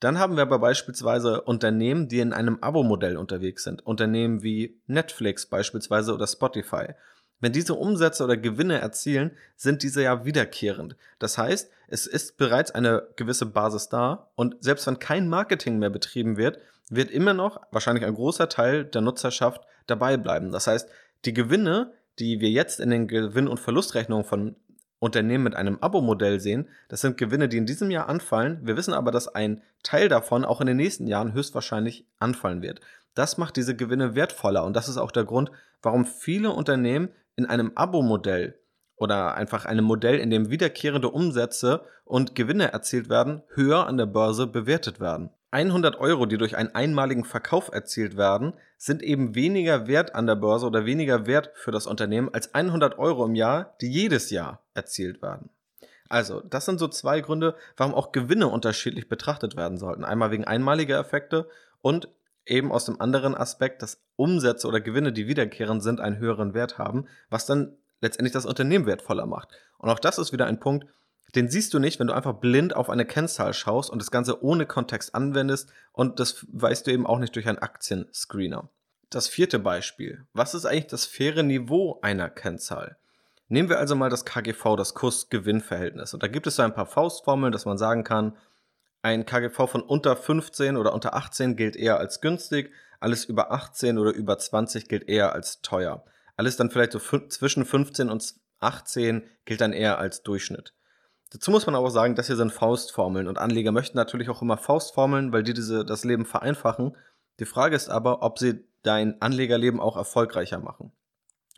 Dann 0.00 0.18
haben 0.18 0.36
wir 0.36 0.42
aber 0.42 0.60
beispielsweise 0.60 1.40
Unternehmen, 1.42 2.08
die 2.08 2.20
in 2.20 2.32
einem 2.32 2.58
Abo-Modell 2.60 3.16
unterwegs 3.16 3.64
sind. 3.64 3.84
Unternehmen 3.84 4.42
wie 4.42 4.80
Netflix 4.86 5.46
beispielsweise 5.46 6.14
oder 6.14 6.26
Spotify. 6.26 6.94
Wenn 7.40 7.52
diese 7.52 7.74
Umsätze 7.74 8.24
oder 8.24 8.36
Gewinne 8.36 8.80
erzielen, 8.80 9.32
sind 9.56 9.82
diese 9.82 10.02
ja 10.02 10.24
wiederkehrend. 10.24 10.96
Das 11.18 11.38
heißt, 11.38 11.70
es 11.88 12.06
ist 12.06 12.36
bereits 12.36 12.70
eine 12.70 13.08
gewisse 13.16 13.46
Basis 13.46 13.88
da 13.88 14.30
und 14.34 14.56
selbst 14.60 14.86
wenn 14.86 14.98
kein 14.98 15.28
Marketing 15.28 15.78
mehr 15.78 15.90
betrieben 15.90 16.36
wird, 16.36 16.58
wird 16.90 17.10
immer 17.10 17.34
noch 17.34 17.60
wahrscheinlich 17.70 18.04
ein 18.04 18.14
großer 18.14 18.48
Teil 18.48 18.84
der 18.84 19.02
Nutzerschaft 19.02 19.62
dabei 19.86 20.16
bleiben. 20.16 20.50
Das 20.52 20.66
heißt, 20.66 20.88
die 21.24 21.34
Gewinne, 21.34 21.92
die 22.18 22.40
wir 22.40 22.50
jetzt 22.50 22.80
in 22.80 22.90
den 22.90 23.08
Gewinn- 23.08 23.48
und 23.48 23.60
Verlustrechnungen 23.60 24.24
von 24.24 24.56
Unternehmen 25.00 25.44
mit 25.44 25.54
einem 25.54 25.78
Abo-Modell 25.80 26.40
sehen, 26.40 26.68
das 26.88 27.00
sind 27.00 27.16
Gewinne, 27.16 27.48
die 27.48 27.56
in 27.56 27.66
diesem 27.66 27.90
Jahr 27.90 28.08
anfallen. 28.08 28.60
Wir 28.62 28.76
wissen 28.76 28.94
aber, 28.94 29.10
dass 29.10 29.28
ein 29.28 29.62
Teil 29.82 30.08
davon 30.08 30.44
auch 30.44 30.60
in 30.60 30.66
den 30.66 30.76
nächsten 30.76 31.06
Jahren 31.06 31.32
höchstwahrscheinlich 31.32 32.06
anfallen 32.18 32.62
wird. 32.62 32.80
Das 33.14 33.38
macht 33.38 33.56
diese 33.56 33.76
Gewinne 33.76 34.14
wertvoller 34.14 34.64
und 34.64 34.74
das 34.74 34.88
ist 34.88 34.96
auch 34.96 35.10
der 35.10 35.24
Grund, 35.24 35.50
warum 35.82 36.04
viele 36.04 36.50
Unternehmen 36.50 37.10
in 37.36 37.46
einem 37.46 37.72
Abo-Modell 37.74 38.58
oder 38.96 39.34
einfach 39.34 39.64
einem 39.64 39.84
Modell, 39.84 40.18
in 40.18 40.30
dem 40.30 40.50
wiederkehrende 40.50 41.10
Umsätze 41.10 41.82
und 42.04 42.34
Gewinne 42.34 42.72
erzielt 42.72 43.08
werden, 43.08 43.42
höher 43.54 43.86
an 43.86 43.96
der 43.96 44.06
Börse 44.06 44.46
bewertet 44.46 44.98
werden. 45.00 45.30
100 45.50 45.98
Euro, 45.98 46.26
die 46.26 46.36
durch 46.36 46.56
einen 46.56 46.74
einmaligen 46.74 47.24
Verkauf 47.24 47.70
erzielt 47.72 48.16
werden, 48.16 48.52
sind 48.76 49.02
eben 49.02 49.34
weniger 49.34 49.86
wert 49.86 50.14
an 50.14 50.26
der 50.26 50.36
Börse 50.36 50.66
oder 50.66 50.84
weniger 50.84 51.26
wert 51.26 51.50
für 51.54 51.70
das 51.70 51.86
Unternehmen 51.86 52.32
als 52.32 52.54
100 52.54 52.98
Euro 52.98 53.24
im 53.24 53.34
Jahr, 53.34 53.74
die 53.80 53.90
jedes 53.90 54.30
Jahr 54.30 54.60
erzielt 54.74 55.22
werden. 55.22 55.50
Also, 56.08 56.40
das 56.40 56.64
sind 56.64 56.78
so 56.78 56.88
zwei 56.88 57.20
Gründe, 57.20 57.54
warum 57.76 57.94
auch 57.94 58.12
Gewinne 58.12 58.48
unterschiedlich 58.48 59.08
betrachtet 59.08 59.56
werden 59.56 59.78
sollten. 59.78 60.04
Einmal 60.04 60.30
wegen 60.30 60.44
einmaliger 60.44 60.98
Effekte 60.98 61.48
und 61.82 62.08
eben 62.46 62.72
aus 62.72 62.86
dem 62.86 63.00
anderen 63.00 63.34
Aspekt, 63.34 63.82
dass 63.82 64.00
Umsätze 64.16 64.66
oder 64.66 64.80
Gewinne, 64.80 65.12
die 65.12 65.28
wiederkehrend 65.28 65.82
sind, 65.82 66.00
einen 66.00 66.18
höheren 66.18 66.54
Wert 66.54 66.78
haben, 66.78 67.06
was 67.28 67.46
dann 67.46 67.76
letztendlich 68.00 68.32
das 68.32 68.46
Unternehmen 68.46 68.86
wertvoller 68.86 69.26
macht. 69.26 69.50
Und 69.76 69.90
auch 69.90 69.98
das 69.98 70.18
ist 70.18 70.32
wieder 70.32 70.46
ein 70.46 70.60
Punkt, 70.60 70.86
den 71.34 71.48
siehst 71.48 71.74
du 71.74 71.78
nicht, 71.78 72.00
wenn 72.00 72.06
du 72.06 72.14
einfach 72.14 72.34
blind 72.34 72.74
auf 72.74 72.90
eine 72.90 73.04
Kennzahl 73.04 73.52
schaust 73.52 73.90
und 73.90 74.00
das 74.00 74.10
Ganze 74.10 74.42
ohne 74.42 74.66
Kontext 74.66 75.14
anwendest 75.14 75.70
und 75.92 76.20
das 76.20 76.46
weißt 76.52 76.86
du 76.86 76.90
eben 76.90 77.06
auch 77.06 77.18
nicht 77.18 77.34
durch 77.34 77.48
einen 77.48 77.58
Aktienscreener. 77.58 78.68
Das 79.10 79.28
vierte 79.28 79.58
Beispiel. 79.58 80.26
Was 80.32 80.54
ist 80.54 80.66
eigentlich 80.66 80.86
das 80.86 81.06
faire 81.06 81.42
Niveau 81.42 81.98
einer 82.02 82.28
Kennzahl? 82.28 82.96
Nehmen 83.48 83.70
wir 83.70 83.78
also 83.78 83.94
mal 83.94 84.10
das 84.10 84.26
KGV, 84.26 84.76
das 84.76 84.94
Kurs-Gewinn-Verhältnis. 84.94 86.12
Und 86.12 86.22
da 86.22 86.28
gibt 86.28 86.46
es 86.46 86.56
so 86.56 86.62
ein 86.62 86.74
paar 86.74 86.86
Faustformeln, 86.86 87.52
dass 87.52 87.64
man 87.64 87.78
sagen 87.78 88.04
kann, 88.04 88.36
ein 89.00 89.24
KGV 89.24 89.70
von 89.70 89.82
unter 89.82 90.16
15 90.16 90.76
oder 90.76 90.92
unter 90.92 91.14
18 91.14 91.56
gilt 91.56 91.76
eher 91.76 91.98
als 91.98 92.20
günstig, 92.20 92.72
alles 93.00 93.24
über 93.24 93.52
18 93.52 93.96
oder 93.96 94.12
über 94.12 94.38
20 94.38 94.88
gilt 94.88 95.08
eher 95.08 95.32
als 95.32 95.62
teuer. 95.62 96.04
Alles 96.36 96.56
dann 96.56 96.70
vielleicht 96.70 96.92
so 96.92 96.98
zwischen 96.98 97.64
15 97.64 98.10
und 98.10 98.34
18 98.60 99.22
gilt 99.44 99.60
dann 99.60 99.72
eher 99.72 99.98
als 99.98 100.22
Durchschnitt. 100.22 100.74
Dazu 101.30 101.50
muss 101.50 101.66
man 101.66 101.74
aber 101.74 101.90
sagen, 101.90 102.14
das 102.14 102.26
hier 102.26 102.36
sind 102.36 102.52
Faustformeln 102.52 103.28
und 103.28 103.38
Anleger 103.38 103.72
möchten 103.72 103.96
natürlich 103.96 104.30
auch 104.30 104.40
immer 104.40 104.56
Faustformeln, 104.56 105.32
weil 105.32 105.42
die 105.42 105.52
diese, 105.52 105.84
das 105.84 106.04
Leben 106.04 106.24
vereinfachen. 106.24 106.96
Die 107.38 107.44
Frage 107.44 107.76
ist 107.76 107.90
aber, 107.90 108.22
ob 108.22 108.38
sie 108.38 108.64
dein 108.82 109.20
Anlegerleben 109.20 109.80
auch 109.80 109.96
erfolgreicher 109.96 110.58
machen. 110.58 110.92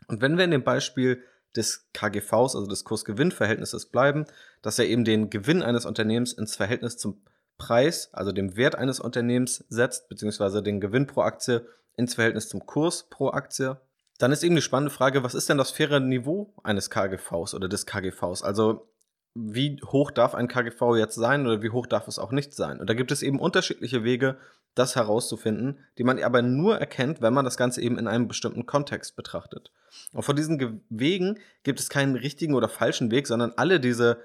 Und 0.08 0.20
wenn 0.22 0.36
wir 0.36 0.44
in 0.44 0.50
dem 0.50 0.64
Beispiel 0.64 1.22
des 1.56 1.88
KGVs, 1.92 2.56
also 2.56 2.66
des 2.66 2.84
Kurs-Gewinn-Verhältnisses 2.84 3.86
bleiben, 3.86 4.24
dass 4.62 4.78
er 4.78 4.86
eben 4.86 5.04
den 5.04 5.30
Gewinn 5.30 5.62
eines 5.62 5.86
Unternehmens 5.86 6.32
ins 6.32 6.56
Verhältnis 6.56 6.96
zum 6.96 7.22
Preis, 7.58 8.12
also 8.12 8.32
dem 8.32 8.56
Wert 8.56 8.74
eines 8.74 9.00
Unternehmens 9.00 9.64
setzt, 9.68 10.08
beziehungsweise 10.08 10.62
den 10.62 10.80
Gewinn 10.80 11.06
pro 11.06 11.22
Aktie 11.22 11.66
ins 11.96 12.14
Verhältnis 12.14 12.48
zum 12.48 12.66
Kurs 12.66 13.08
pro 13.10 13.30
Aktie, 13.30 13.78
dann 14.18 14.32
ist 14.32 14.42
eben 14.42 14.54
die 14.54 14.62
spannende 14.62 14.92
Frage, 14.92 15.22
was 15.22 15.34
ist 15.34 15.48
denn 15.48 15.58
das 15.58 15.70
faire 15.70 16.00
Niveau 16.00 16.52
eines 16.62 16.90
KGVs 16.90 17.54
oder 17.54 17.68
des 17.68 17.86
KGVs? 17.86 18.42
Also 18.42 18.86
wie 19.34 19.80
hoch 19.84 20.10
darf 20.10 20.34
ein 20.34 20.48
KGV 20.48 20.96
jetzt 20.96 21.14
sein 21.14 21.46
oder 21.46 21.62
wie 21.62 21.70
hoch 21.70 21.86
darf 21.86 22.08
es 22.08 22.18
auch 22.18 22.32
nicht 22.32 22.54
sein? 22.54 22.80
Und 22.80 22.90
da 22.90 22.94
gibt 22.94 23.12
es 23.12 23.22
eben 23.22 23.38
unterschiedliche 23.38 24.04
Wege, 24.04 24.36
das 24.74 24.96
herauszufinden, 24.96 25.78
die 25.98 26.04
man 26.04 26.22
aber 26.22 26.42
nur 26.42 26.78
erkennt, 26.78 27.20
wenn 27.20 27.34
man 27.34 27.44
das 27.44 27.56
Ganze 27.56 27.82
eben 27.82 27.98
in 27.98 28.06
einem 28.06 28.28
bestimmten 28.28 28.66
Kontext 28.66 29.16
betrachtet. 29.16 29.72
Und 30.12 30.22
von 30.22 30.36
diesen 30.36 30.82
Wegen 30.88 31.38
gibt 31.64 31.80
es 31.80 31.88
keinen 31.88 32.14
richtigen 32.14 32.54
oder 32.54 32.68
falschen 32.68 33.10
Weg, 33.10 33.26
sondern 33.26 33.52
alle 33.56 33.80
diese 33.80 34.18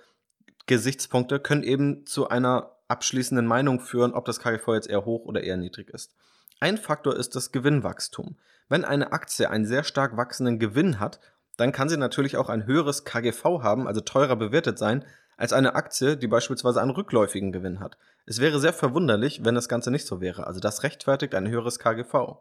Gesichtspunkte 0.67 1.39
können 1.39 1.63
eben 1.63 2.05
zu 2.05 2.29
einer 2.29 2.71
abschließenden 2.87 3.45
Meinung 3.45 3.79
führen, 3.79 4.13
ob 4.13 4.25
das 4.25 4.39
KGV 4.39 4.67
jetzt 4.73 4.89
eher 4.89 5.05
hoch 5.05 5.25
oder 5.25 5.43
eher 5.43 5.57
niedrig 5.57 5.89
ist. 5.89 6.13
Ein 6.59 6.77
Faktor 6.77 7.15
ist 7.15 7.35
das 7.35 7.51
Gewinnwachstum. 7.51 8.37
Wenn 8.69 8.85
eine 8.85 9.11
Aktie 9.11 9.49
einen 9.49 9.65
sehr 9.65 9.83
stark 9.83 10.17
wachsenden 10.17 10.59
Gewinn 10.59 10.99
hat, 10.99 11.19
dann 11.57 11.71
kann 11.71 11.89
sie 11.89 11.97
natürlich 11.97 12.37
auch 12.37 12.49
ein 12.49 12.65
höheres 12.65 13.05
KGV 13.05 13.43
haben, 13.61 13.87
also 13.87 14.01
teurer 14.01 14.35
bewertet 14.35 14.77
sein, 14.77 15.05
als 15.37 15.53
eine 15.53 15.75
Aktie, 15.75 16.17
die 16.17 16.27
beispielsweise 16.27 16.81
einen 16.81 16.91
rückläufigen 16.91 17.51
Gewinn 17.51 17.79
hat. 17.79 17.97
Es 18.25 18.39
wäre 18.39 18.59
sehr 18.59 18.73
verwunderlich, 18.73 19.43
wenn 19.43 19.55
das 19.55 19.69
Ganze 19.69 19.91
nicht 19.91 20.07
so 20.07 20.21
wäre. 20.21 20.47
Also 20.47 20.59
das 20.59 20.83
rechtfertigt 20.83 21.35
ein 21.35 21.47
höheres 21.47 21.79
KGV. 21.79 22.37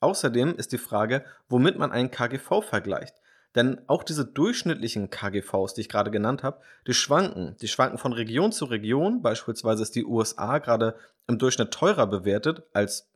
Außerdem 0.00 0.54
ist 0.56 0.72
die 0.72 0.78
Frage, 0.78 1.24
womit 1.48 1.78
man 1.78 1.92
einen 1.92 2.10
KGV 2.10 2.62
vergleicht. 2.62 3.14
Denn 3.54 3.80
auch 3.86 4.02
diese 4.02 4.26
durchschnittlichen 4.26 5.08
KGVs, 5.08 5.72
die 5.74 5.80
ich 5.80 5.88
gerade 5.88 6.10
genannt 6.10 6.42
habe, 6.42 6.60
die 6.86 6.92
schwanken. 6.92 7.56
Die 7.62 7.68
schwanken 7.68 7.96
von 7.96 8.12
Region 8.12 8.52
zu 8.52 8.66
Region. 8.66 9.22
Beispielsweise 9.22 9.82
ist 9.82 9.94
die 9.94 10.04
USA 10.04 10.58
gerade 10.58 10.94
im 11.26 11.38
Durchschnitt 11.38 11.72
teurer 11.72 12.06
bewertet 12.06 12.64
als 12.74 13.08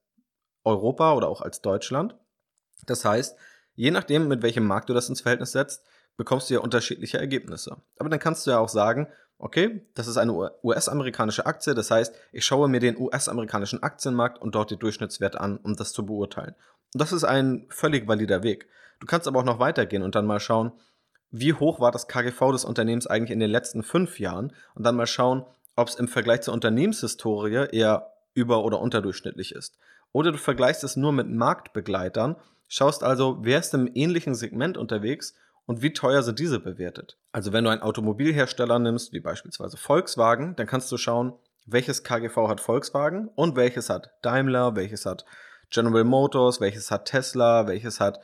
Europa 0.64 1.12
oder 1.12 1.28
auch 1.28 1.42
als 1.42 1.60
Deutschland. 1.60 2.16
Das 2.86 3.04
heißt, 3.04 3.36
je 3.80 3.90
nachdem, 3.90 4.28
mit 4.28 4.42
welchem 4.42 4.66
Markt 4.66 4.90
du 4.90 4.94
das 4.94 5.08
ins 5.08 5.22
Verhältnis 5.22 5.52
setzt, 5.52 5.82
bekommst 6.18 6.50
du 6.50 6.54
ja 6.54 6.60
unterschiedliche 6.60 7.16
Ergebnisse. 7.16 7.78
Aber 7.98 8.10
dann 8.10 8.18
kannst 8.18 8.46
du 8.46 8.50
ja 8.50 8.58
auch 8.58 8.68
sagen, 8.68 9.08
okay, 9.38 9.86
das 9.94 10.06
ist 10.06 10.18
eine 10.18 10.34
US-amerikanische 10.62 11.46
Aktie, 11.46 11.74
das 11.74 11.90
heißt, 11.90 12.14
ich 12.30 12.44
schaue 12.44 12.68
mir 12.68 12.80
den 12.80 12.98
US-amerikanischen 12.98 13.82
Aktienmarkt 13.82 14.38
und 14.38 14.54
dort 14.54 14.70
die 14.70 14.76
Durchschnittswerte 14.76 15.40
an, 15.40 15.56
um 15.56 15.76
das 15.76 15.94
zu 15.94 16.04
beurteilen. 16.04 16.54
Und 16.92 17.00
das 17.00 17.12
ist 17.12 17.24
ein 17.24 17.64
völlig 17.70 18.06
valider 18.06 18.42
Weg. 18.42 18.68
Du 19.00 19.06
kannst 19.06 19.26
aber 19.26 19.40
auch 19.40 19.44
noch 19.44 19.60
weitergehen 19.60 20.02
und 20.02 20.14
dann 20.14 20.26
mal 20.26 20.40
schauen, 20.40 20.72
wie 21.30 21.54
hoch 21.54 21.80
war 21.80 21.90
das 21.90 22.06
KGV 22.06 22.52
des 22.52 22.66
Unternehmens 22.66 23.06
eigentlich 23.06 23.30
in 23.30 23.40
den 23.40 23.50
letzten 23.50 23.82
fünf 23.82 24.20
Jahren 24.20 24.52
und 24.74 24.84
dann 24.84 24.96
mal 24.96 25.06
schauen, 25.06 25.46
ob 25.74 25.88
es 25.88 25.94
im 25.94 26.08
Vergleich 26.08 26.42
zur 26.42 26.52
Unternehmenshistorie 26.52 27.68
eher 27.72 28.12
über- 28.34 28.62
oder 28.62 28.78
unterdurchschnittlich 28.78 29.54
ist. 29.54 29.78
Oder 30.12 30.32
du 30.32 30.38
vergleichst 30.38 30.84
es 30.84 30.96
nur 30.96 31.12
mit 31.12 31.30
Marktbegleitern, 31.30 32.36
schaust 32.70 33.02
also, 33.02 33.38
wer 33.42 33.58
ist 33.58 33.74
im 33.74 33.90
ähnlichen 33.92 34.34
Segment 34.34 34.78
unterwegs 34.78 35.34
und 35.66 35.82
wie 35.82 35.92
teuer 35.92 36.22
sind 36.22 36.38
diese 36.38 36.60
bewertet. 36.60 37.18
Also 37.32 37.52
wenn 37.52 37.64
du 37.64 37.70
einen 37.70 37.82
Automobilhersteller 37.82 38.78
nimmst, 38.78 39.12
wie 39.12 39.20
beispielsweise 39.20 39.76
Volkswagen, 39.76 40.56
dann 40.56 40.66
kannst 40.66 40.90
du 40.90 40.96
schauen, 40.96 41.34
welches 41.66 42.04
KGV 42.04 42.48
hat 42.48 42.60
Volkswagen 42.60 43.28
und 43.34 43.56
welches 43.56 43.90
hat 43.90 44.12
Daimler, 44.22 44.76
welches 44.76 45.04
hat 45.04 45.26
General 45.68 46.04
Motors, 46.04 46.60
welches 46.60 46.90
hat 46.90 47.04
Tesla, 47.04 47.66
welches 47.66 48.00
hat 48.00 48.20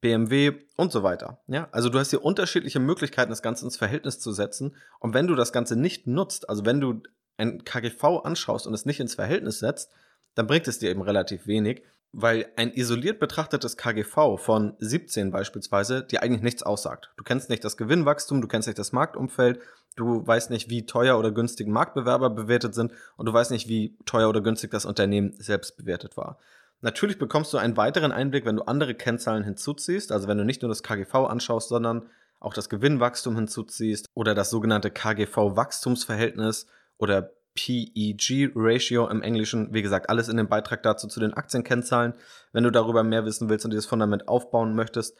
BMW 0.00 0.52
und 0.76 0.92
so 0.92 1.02
weiter. 1.02 1.38
Ja, 1.46 1.68
also 1.72 1.90
du 1.90 1.98
hast 1.98 2.10
hier 2.10 2.24
unterschiedliche 2.24 2.80
Möglichkeiten, 2.80 3.30
das 3.30 3.42
Ganze 3.42 3.66
ins 3.66 3.76
Verhältnis 3.76 4.18
zu 4.18 4.32
setzen. 4.32 4.76
Und 4.98 5.12
wenn 5.12 5.26
du 5.26 5.34
das 5.34 5.52
Ganze 5.52 5.76
nicht 5.76 6.06
nutzt, 6.06 6.48
also 6.48 6.64
wenn 6.64 6.80
du 6.80 7.02
ein 7.36 7.64
KGV 7.64 8.22
anschaust 8.24 8.66
und 8.66 8.74
es 8.74 8.86
nicht 8.86 9.00
ins 9.00 9.14
Verhältnis 9.14 9.58
setzt, 9.58 9.90
dann 10.34 10.46
bringt 10.46 10.68
es 10.68 10.78
dir 10.78 10.90
eben 10.90 11.02
relativ 11.02 11.46
wenig, 11.46 11.82
weil 12.12 12.46
ein 12.56 12.72
isoliert 12.72 13.20
betrachtetes 13.20 13.76
KGV 13.76 14.36
von 14.36 14.74
17 14.78 15.30
beispielsweise 15.30 16.02
dir 16.02 16.22
eigentlich 16.22 16.42
nichts 16.42 16.62
aussagt. 16.62 17.10
Du 17.16 17.24
kennst 17.24 17.50
nicht 17.50 17.64
das 17.64 17.76
Gewinnwachstum, 17.76 18.40
du 18.40 18.48
kennst 18.48 18.66
nicht 18.66 18.78
das 18.78 18.92
Marktumfeld, 18.92 19.60
du 19.96 20.26
weißt 20.26 20.50
nicht, 20.50 20.70
wie 20.70 20.86
teuer 20.86 21.18
oder 21.18 21.30
günstig 21.30 21.68
Marktbewerber 21.68 22.30
bewertet 22.30 22.74
sind 22.74 22.92
und 23.16 23.26
du 23.26 23.32
weißt 23.32 23.50
nicht, 23.50 23.68
wie 23.68 23.96
teuer 24.06 24.28
oder 24.28 24.40
günstig 24.40 24.70
das 24.70 24.86
Unternehmen 24.86 25.34
selbst 25.38 25.76
bewertet 25.76 26.16
war. 26.16 26.38
Natürlich 26.80 27.18
bekommst 27.18 27.52
du 27.52 27.58
einen 27.58 27.76
weiteren 27.76 28.10
Einblick, 28.10 28.46
wenn 28.46 28.56
du 28.56 28.62
andere 28.62 28.94
Kennzahlen 28.94 29.44
hinzuziehst, 29.44 30.12
also 30.12 30.28
wenn 30.28 30.38
du 30.38 30.44
nicht 30.44 30.62
nur 30.62 30.68
das 30.70 30.82
KGV 30.82 31.14
anschaust, 31.14 31.68
sondern 31.68 32.08
auch 32.40 32.54
das 32.54 32.70
Gewinnwachstum 32.70 33.36
hinzuziehst 33.36 34.06
oder 34.14 34.34
das 34.34 34.50
sogenannte 34.50 34.90
KGV-Wachstumsverhältnis 34.90 36.66
oder 36.96 37.32
PEG-Ratio 37.54 39.08
im 39.08 39.22
Englischen. 39.22 39.72
Wie 39.72 39.82
gesagt, 39.82 40.08
alles 40.08 40.28
in 40.28 40.36
dem 40.36 40.48
Beitrag 40.48 40.82
dazu 40.82 41.08
zu 41.08 41.20
den 41.20 41.34
Aktienkennzahlen. 41.34 42.14
Wenn 42.52 42.64
du 42.64 42.70
darüber 42.70 43.02
mehr 43.02 43.24
wissen 43.24 43.48
willst 43.48 43.64
und 43.64 43.72
dieses 43.72 43.86
Fundament 43.86 44.28
aufbauen 44.28 44.74
möchtest, 44.74 45.16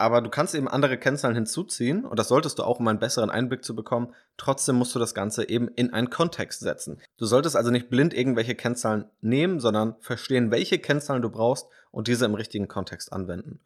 aber 0.00 0.22
du 0.22 0.30
kannst 0.30 0.54
eben 0.54 0.66
andere 0.66 0.96
Kennzahlen 0.96 1.34
hinzuziehen 1.34 2.06
und 2.06 2.18
das 2.18 2.28
solltest 2.28 2.58
du 2.58 2.62
auch, 2.62 2.80
um 2.80 2.88
einen 2.88 2.98
besseren 2.98 3.28
Einblick 3.28 3.62
zu 3.62 3.76
bekommen. 3.76 4.14
Trotzdem 4.38 4.76
musst 4.76 4.94
du 4.94 4.98
das 4.98 5.12
Ganze 5.12 5.46
eben 5.46 5.68
in 5.68 5.92
einen 5.92 6.08
Kontext 6.08 6.60
setzen. 6.60 7.02
Du 7.18 7.26
solltest 7.26 7.54
also 7.54 7.70
nicht 7.70 7.90
blind 7.90 8.14
irgendwelche 8.14 8.54
Kennzahlen 8.54 9.04
nehmen, 9.20 9.60
sondern 9.60 9.96
verstehen, 10.00 10.50
welche 10.50 10.78
Kennzahlen 10.78 11.20
du 11.20 11.28
brauchst 11.28 11.66
und 11.90 12.08
diese 12.08 12.24
im 12.24 12.34
richtigen 12.34 12.66
Kontext 12.66 13.12
anwenden. 13.12 13.60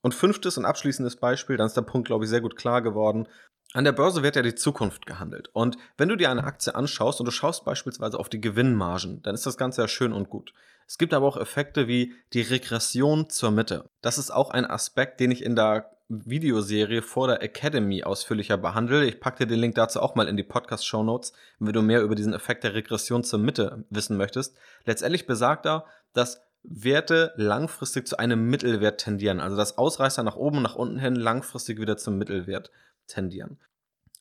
Und 0.00 0.14
fünftes 0.14 0.56
und 0.56 0.64
abschließendes 0.64 1.16
Beispiel, 1.16 1.56
dann 1.56 1.66
ist 1.66 1.76
der 1.76 1.82
Punkt, 1.82 2.06
glaube 2.06 2.24
ich, 2.24 2.30
sehr 2.30 2.40
gut 2.40 2.54
klar 2.54 2.82
geworden. 2.82 3.26
An 3.72 3.84
der 3.84 3.92
Börse 3.92 4.24
wird 4.24 4.34
ja 4.34 4.42
die 4.42 4.56
Zukunft 4.56 5.06
gehandelt. 5.06 5.48
Und 5.52 5.76
wenn 5.96 6.08
du 6.08 6.16
dir 6.16 6.30
eine 6.30 6.42
Aktie 6.42 6.74
anschaust 6.74 7.20
und 7.20 7.26
du 7.26 7.30
schaust 7.30 7.64
beispielsweise 7.64 8.18
auf 8.18 8.28
die 8.28 8.40
Gewinnmargen, 8.40 9.22
dann 9.22 9.34
ist 9.34 9.46
das 9.46 9.56
Ganze 9.56 9.82
ja 9.82 9.88
schön 9.88 10.12
und 10.12 10.28
gut. 10.28 10.52
Es 10.88 10.98
gibt 10.98 11.14
aber 11.14 11.26
auch 11.26 11.36
Effekte 11.36 11.86
wie 11.86 12.14
die 12.32 12.42
Regression 12.42 13.30
zur 13.30 13.52
Mitte. 13.52 13.88
Das 14.02 14.18
ist 14.18 14.32
auch 14.32 14.50
ein 14.50 14.66
Aspekt, 14.66 15.20
den 15.20 15.30
ich 15.30 15.44
in 15.44 15.54
der 15.54 15.88
Videoserie 16.08 17.02
vor 17.02 17.28
der 17.28 17.42
Academy 17.42 18.02
ausführlicher 18.02 18.56
behandle. 18.56 19.04
Ich 19.04 19.20
packe 19.20 19.44
dir 19.44 19.46
den 19.46 19.60
Link 19.60 19.76
dazu 19.76 20.00
auch 20.00 20.16
mal 20.16 20.26
in 20.26 20.36
die 20.36 20.42
Podcast-Show 20.42 21.04
Notes, 21.04 21.32
wenn 21.60 21.72
du 21.72 21.82
mehr 21.82 22.02
über 22.02 22.16
diesen 22.16 22.34
Effekt 22.34 22.64
der 22.64 22.74
Regression 22.74 23.22
zur 23.22 23.38
Mitte 23.38 23.84
wissen 23.90 24.16
möchtest. 24.16 24.56
Letztendlich 24.84 25.28
besagt 25.28 25.64
er, 25.64 25.84
dass 26.12 26.40
Werte 26.64 27.32
langfristig 27.36 28.08
zu 28.08 28.18
einem 28.18 28.50
Mittelwert 28.50 29.00
tendieren. 29.00 29.38
Also 29.38 29.56
dass 29.56 29.78
Ausreißer 29.78 30.24
nach 30.24 30.34
oben 30.34 30.56
und 30.56 30.64
nach 30.64 30.74
unten 30.74 30.98
hin 30.98 31.14
langfristig 31.14 31.80
wieder 31.80 31.96
zum 31.96 32.18
Mittelwert 32.18 32.72
tendieren. 33.10 33.58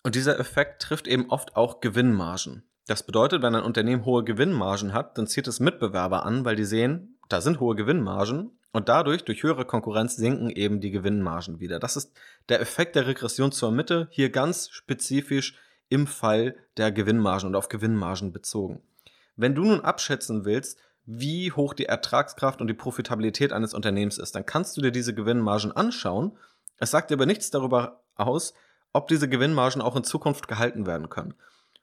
Und 0.03 0.15
dieser 0.15 0.39
Effekt 0.39 0.81
trifft 0.81 1.07
eben 1.07 1.29
oft 1.29 1.55
auch 1.55 1.81
Gewinnmargen. 1.81 2.63
Das 2.87 3.03
bedeutet, 3.03 3.41
wenn 3.41 3.55
ein 3.55 3.63
Unternehmen 3.63 4.05
hohe 4.05 4.23
Gewinnmargen 4.23 4.93
hat, 4.93 5.17
dann 5.17 5.27
zieht 5.27 5.47
es 5.47 5.59
Mitbewerber 5.59 6.25
an, 6.25 6.45
weil 6.45 6.55
die 6.55 6.65
sehen, 6.65 7.19
da 7.27 7.41
sind 7.41 7.59
hohe 7.59 7.75
Gewinnmargen 7.75 8.57
und 8.71 8.89
dadurch, 8.89 9.23
durch 9.23 9.43
höhere 9.43 9.65
Konkurrenz, 9.65 10.15
sinken 10.15 10.49
eben 10.49 10.79
die 10.79 10.91
Gewinnmargen 10.91 11.59
wieder. 11.59 11.79
Das 11.79 11.95
ist 11.95 12.11
der 12.49 12.61
Effekt 12.61 12.95
der 12.95 13.07
Regression 13.07 13.51
zur 13.51 13.71
Mitte, 13.71 14.07
hier 14.11 14.29
ganz 14.29 14.69
spezifisch 14.69 15.55
im 15.89 16.07
Fall 16.07 16.55
der 16.77 16.91
Gewinnmargen 16.91 17.49
und 17.49 17.55
auf 17.55 17.69
Gewinnmargen 17.69 18.31
bezogen. 18.31 18.81
Wenn 19.35 19.55
du 19.55 19.63
nun 19.63 19.81
abschätzen 19.81 20.45
willst, 20.45 20.79
wie 21.05 21.51
hoch 21.51 21.73
die 21.73 21.85
Ertragskraft 21.85 22.61
und 22.61 22.67
die 22.67 22.75
Profitabilität 22.75 23.51
eines 23.53 23.73
Unternehmens 23.73 24.19
ist, 24.19 24.35
dann 24.35 24.45
kannst 24.45 24.77
du 24.77 24.81
dir 24.81 24.91
diese 24.91 25.15
Gewinnmargen 25.15 25.71
anschauen. 25.71 26.37
Es 26.77 26.91
sagt 26.91 27.09
dir 27.09 27.15
aber 27.15 27.25
nichts 27.25 27.49
darüber 27.49 28.03
aus, 28.15 28.53
ob 28.93 29.07
diese 29.07 29.29
Gewinnmargen 29.29 29.81
auch 29.81 29.95
in 29.95 30.03
Zukunft 30.03 30.47
gehalten 30.47 30.85
werden 30.85 31.09
können. 31.09 31.33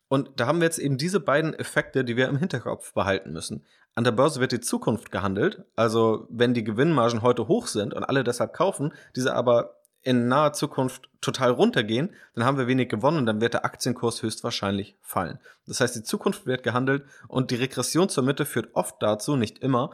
Und 0.08 0.30
da 0.36 0.46
haben 0.46 0.60
wir 0.60 0.66
jetzt 0.66 0.78
eben 0.78 0.98
diese 0.98 1.20
beiden 1.20 1.54
Effekte, 1.54 2.04
die 2.04 2.16
wir 2.16 2.28
im 2.28 2.38
Hinterkopf 2.38 2.92
behalten 2.94 3.32
müssen. 3.32 3.64
An 3.94 4.04
der 4.04 4.12
Börse 4.12 4.40
wird 4.40 4.52
die 4.52 4.60
Zukunft 4.60 5.10
gehandelt, 5.10 5.64
also 5.74 6.26
wenn 6.30 6.54
die 6.54 6.64
Gewinnmargen 6.64 7.22
heute 7.22 7.48
hoch 7.48 7.66
sind 7.66 7.94
und 7.94 8.04
alle 8.04 8.24
deshalb 8.24 8.52
kaufen, 8.52 8.92
diese 9.16 9.34
aber 9.34 9.76
in 10.02 10.28
naher 10.28 10.52
Zukunft 10.52 11.08
total 11.20 11.50
runtergehen, 11.50 12.14
dann 12.34 12.44
haben 12.44 12.58
wir 12.58 12.68
wenig 12.68 12.88
gewonnen 12.88 13.18
und 13.18 13.26
dann 13.26 13.40
wird 13.40 13.54
der 13.54 13.64
Aktienkurs 13.64 14.22
höchstwahrscheinlich 14.22 14.96
fallen. 15.00 15.40
Das 15.66 15.80
heißt, 15.80 15.96
die 15.96 16.04
Zukunft 16.04 16.46
wird 16.46 16.62
gehandelt 16.62 17.04
und 17.26 17.50
die 17.50 17.56
Regression 17.56 18.08
zur 18.08 18.22
Mitte 18.22 18.44
führt 18.44 18.68
oft 18.74 19.02
dazu, 19.02 19.34
nicht 19.34 19.58
immer, 19.58 19.90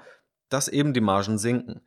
dass 0.51 0.69
eben 0.69 0.93
die 0.93 1.01
Margen 1.01 1.39
sinken. 1.39 1.81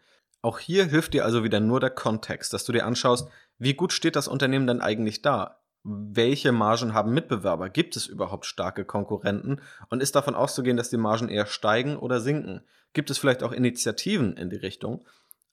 Auch 0.46 0.60
hier 0.60 0.86
hilft 0.86 1.16
dir 1.16 1.26
also 1.26 1.44
wieder 1.44 1.60
nur 1.60 1.80
der 1.80 1.90
Kontext, 1.90 2.54
dass 2.54 2.66
du 2.66 2.72
dir 2.72 2.86
anschaust, 2.86 3.28
wie 3.58 3.74
gut 3.74 3.94
steht 3.94 4.16
das 4.16 4.28
Unternehmen 4.28 4.68
denn 4.68 4.80
eigentlich 4.80 5.24
da? 5.24 5.60
welche 5.86 6.52
Margen 6.52 6.96
haben 6.96 7.14
Mitbewerber? 7.14 7.70
Gibt 7.70 7.96
es 7.96 8.08
überhaupt 8.08 8.48
starke 8.48 8.86
Konkurrenten? 8.86 9.62
Und 9.90 10.02
ist 10.02 10.16
davon 10.16 10.34
auszugehen, 10.34 10.78
dass 10.78 10.90
die 10.90 10.98
Margen 10.98 11.30
eher 11.30 11.46
steigen 11.46 11.96
oder 11.96 12.20
sinken? 12.20 12.62
Gibt 12.94 13.12
es 13.12 13.20
vielleicht 13.20 13.44
auch 13.44 13.52
Initiativen 13.52 14.36
in 14.36 14.50
die 14.50 14.56
Richtung? 14.56 15.06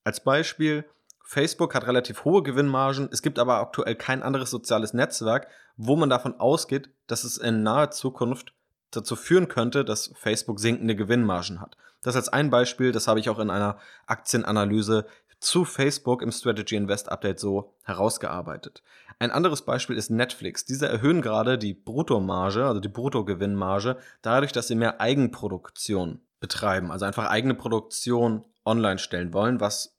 Als 0.05 0.25
Beispiel, 0.25 0.87
Facebook 1.23 1.75
hat 1.75 1.87
relativ 1.87 2.25
hohe 2.25 2.43
Gewinnmargen, 2.43 3.11
es 3.13 3.21
gibt 3.21 3.39
aber 3.39 3.59
aktuell 3.59 3.95
kein 3.95 4.23
anderes 4.23 4.51
soziales 4.51 4.95
Netzwerk, 4.95 5.49
wo 5.77 5.97
man 5.97 6.09
davon 6.09 6.41
ausgeht, 6.41 6.89
dass 7.07 7.25
es 7.25 7.37
in 7.37 7.63
naher 7.63 7.91
Zukunft 7.91 8.55
dazu 8.93 9.17
führen 9.17 9.49
könnte, 9.49 9.85
dass 9.85 10.13
Facebook 10.15 10.61
sinkende 10.61 10.95
Gewinnmargen 10.95 11.61
hat. 11.61 11.77
Das 12.03 12.17
als 12.17 12.29
ein 12.29 12.51
Beispiel, 12.51 12.93
das 12.93 13.09
habe 13.09 13.21
ich 13.21 13.29
auch 13.29 13.39
in 13.39 13.51
einer 13.51 13.79
Aktienanalyse 14.07 15.07
zu 15.41 15.65
Facebook 15.65 16.23
im 16.23 16.31
Strategy 16.31 16.77
Invest 16.77 17.11
Update 17.11 17.41
so 17.41 17.75
herausgearbeitet. 17.83 18.83
Ein 19.19 19.33
anderes 19.33 19.63
Beispiel 19.63 19.97
ist 19.97 20.11
Netflix. 20.11 20.65
Diese 20.65 20.89
erhöhen 20.89 21.21
gerade 21.21 21.59
die 21.59 21.75
Bruttomarge, 21.75 22.65
also 22.65 22.81
die 22.81 22.89
Bruttogewinnmarge, 22.89 23.97
dadurch, 24.23 24.53
dass 24.53 24.69
sie 24.69 24.77
mehr 24.77 25.01
Eigenproduktion 25.01 26.21
betreiben, 26.39 26.91
also 26.91 27.07
einfach 27.07 27.27
eigene 27.27 27.55
Produktion 27.55 28.45
online 28.65 28.99
stellen 28.99 29.33
wollen, 29.33 29.61
was 29.61 29.97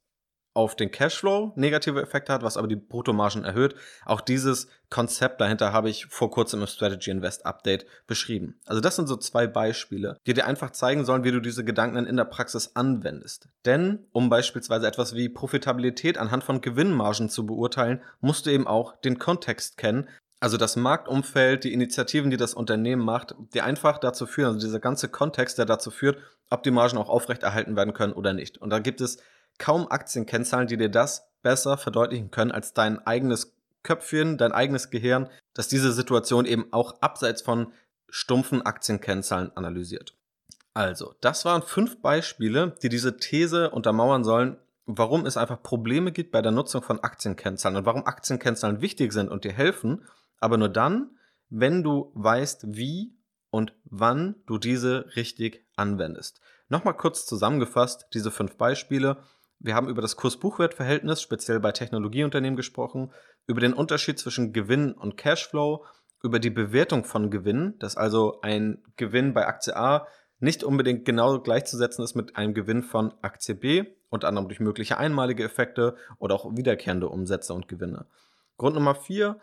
auf 0.53 0.75
den 0.75 0.91
Cashflow 0.91 1.53
negative 1.55 2.01
Effekte 2.01 2.33
hat, 2.33 2.43
was 2.43 2.57
aber 2.57 2.67
die 2.67 2.75
Bruttomargen 2.75 3.43
erhöht. 3.43 3.75
Auch 4.05 4.21
dieses 4.21 4.67
Konzept 4.89 5.41
dahinter 5.41 5.73
habe 5.73 5.89
ich 5.89 6.05
vor 6.07 6.29
kurzem 6.29 6.61
im 6.61 6.67
Strategy 6.67 7.09
Invest 7.09 7.45
Update 7.45 7.85
beschrieben. 8.05 8.59
Also 8.65 8.79
das 8.79 8.95
sind 8.95 9.07
so 9.07 9.15
zwei 9.15 9.47
Beispiele, 9.47 10.17
die 10.27 10.33
dir 10.33 10.45
einfach 10.45 10.71
zeigen 10.71 11.05
sollen, 11.05 11.23
wie 11.23 11.31
du 11.31 11.39
diese 11.39 11.63
Gedanken 11.63 12.05
in 12.05 12.17
der 12.17 12.25
Praxis 12.25 12.75
anwendest. 12.75 13.47
Denn 13.65 14.05
um 14.11 14.29
beispielsweise 14.29 14.87
etwas 14.87 15.15
wie 15.15 15.29
Profitabilität 15.29 16.17
anhand 16.17 16.43
von 16.43 16.61
Gewinnmargen 16.61 17.29
zu 17.29 17.45
beurteilen, 17.45 18.01
musst 18.21 18.45
du 18.45 18.51
eben 18.51 18.67
auch 18.67 18.95
den 19.01 19.17
Kontext 19.17 19.77
kennen, 19.77 20.07
also 20.43 20.57
das 20.57 20.75
Marktumfeld, 20.75 21.63
die 21.63 21.71
Initiativen, 21.71 22.29
die 22.29 22.35
das 22.35 22.53
Unternehmen 22.53 23.01
macht, 23.01 23.33
die 23.53 23.61
einfach 23.61 23.97
dazu 23.97 24.25
führen, 24.25 24.47
also 24.55 24.67
dieser 24.67 24.81
ganze 24.81 25.07
Kontext, 25.07 25.57
der 25.57 25.63
dazu 25.63 25.89
führt, 25.89 26.17
ob 26.49 26.63
die 26.63 26.71
Margen 26.71 26.97
auch 26.97 27.07
aufrechterhalten 27.07 27.77
werden 27.77 27.93
können 27.93 28.11
oder 28.11 28.33
nicht. 28.33 28.57
Und 28.57 28.69
da 28.69 28.79
gibt 28.79 28.99
es 28.99 29.19
kaum 29.57 29.87
Aktienkennzahlen, 29.87 30.67
die 30.67 30.77
dir 30.77 30.89
das 30.89 31.29
besser 31.41 31.77
verdeutlichen 31.77 32.31
können 32.31 32.51
als 32.51 32.73
dein 32.73 33.05
eigenes 33.05 33.53
Köpfchen, 33.83 34.37
dein 34.37 34.51
eigenes 34.51 34.89
Gehirn, 34.89 35.29
das 35.53 35.67
diese 35.67 35.91
Situation 35.91 36.45
eben 36.45 36.71
auch 36.71 37.01
abseits 37.01 37.41
von 37.41 37.73
stumpfen 38.09 38.61
Aktienkennzahlen 38.61 39.55
analysiert. 39.55 40.15
Also, 40.73 41.13
das 41.21 41.45
waren 41.45 41.61
fünf 41.61 42.01
Beispiele, 42.01 42.75
die 42.81 42.89
diese 42.89 43.17
These 43.17 43.69
untermauern 43.71 44.23
sollen, 44.23 44.57
warum 44.85 45.25
es 45.25 45.37
einfach 45.37 45.61
Probleme 45.61 46.11
gibt 46.11 46.31
bei 46.31 46.41
der 46.41 46.51
Nutzung 46.51 46.81
von 46.81 46.99
Aktienkennzahlen 46.99 47.77
und 47.77 47.85
warum 47.85 48.05
Aktienkennzahlen 48.05 48.81
wichtig 48.81 49.13
sind 49.13 49.29
und 49.29 49.43
dir 49.43 49.53
helfen, 49.53 50.05
aber 50.39 50.57
nur 50.57 50.69
dann, 50.69 51.11
wenn 51.49 51.83
du 51.83 52.11
weißt, 52.15 52.75
wie 52.75 53.15
und 53.49 53.73
wann 53.85 54.35
du 54.47 54.57
diese 54.57 55.15
richtig 55.15 55.63
anwendest. 55.75 56.41
Nochmal 56.69 56.97
kurz 56.97 57.27
zusammengefasst, 57.27 58.07
diese 58.13 58.31
fünf 58.31 58.57
Beispiele. 58.57 59.17
Wir 59.63 59.75
haben 59.75 59.87
über 59.87 60.01
das 60.01 60.17
Kurs-Buchwert-Verhältnis, 60.17 61.21
speziell 61.21 61.61
bei 61.61 61.71
Technologieunternehmen 61.71 62.57
gesprochen, 62.57 63.11
über 63.47 63.61
den 63.61 63.71
Unterschied 63.71 64.19
zwischen 64.19 64.51
Gewinn 64.51 64.91
und 64.91 65.15
Cashflow, 65.15 65.85
über 66.21 66.39
die 66.39 66.49
Bewertung 66.49 67.05
von 67.05 67.31
Gewinn, 67.31 67.79
dass 67.79 67.95
also 67.95 68.41
ein 68.41 68.83
Gewinn 68.97 69.33
bei 69.33 69.47
Aktie 69.47 69.75
A 69.75 70.05
nicht 70.39 70.65
unbedingt 70.65 71.05
genau 71.05 71.39
gleichzusetzen 71.39 72.03
ist 72.03 72.13
mit 72.13 72.35
einem 72.35 72.53
Gewinn 72.53 72.83
von 72.83 73.13
Aktie 73.21 73.55
B, 73.55 73.85
unter 74.09 74.27
anderem 74.27 74.49
durch 74.49 74.59
mögliche 74.59 74.97
einmalige 74.97 75.45
Effekte 75.45 75.95
oder 76.19 76.35
auch 76.35 76.57
wiederkehrende 76.57 77.07
Umsätze 77.07 77.53
und 77.53 77.69
Gewinne. 77.69 78.05
Grund 78.57 78.75
Nummer 78.75 78.95
vier, 78.95 79.39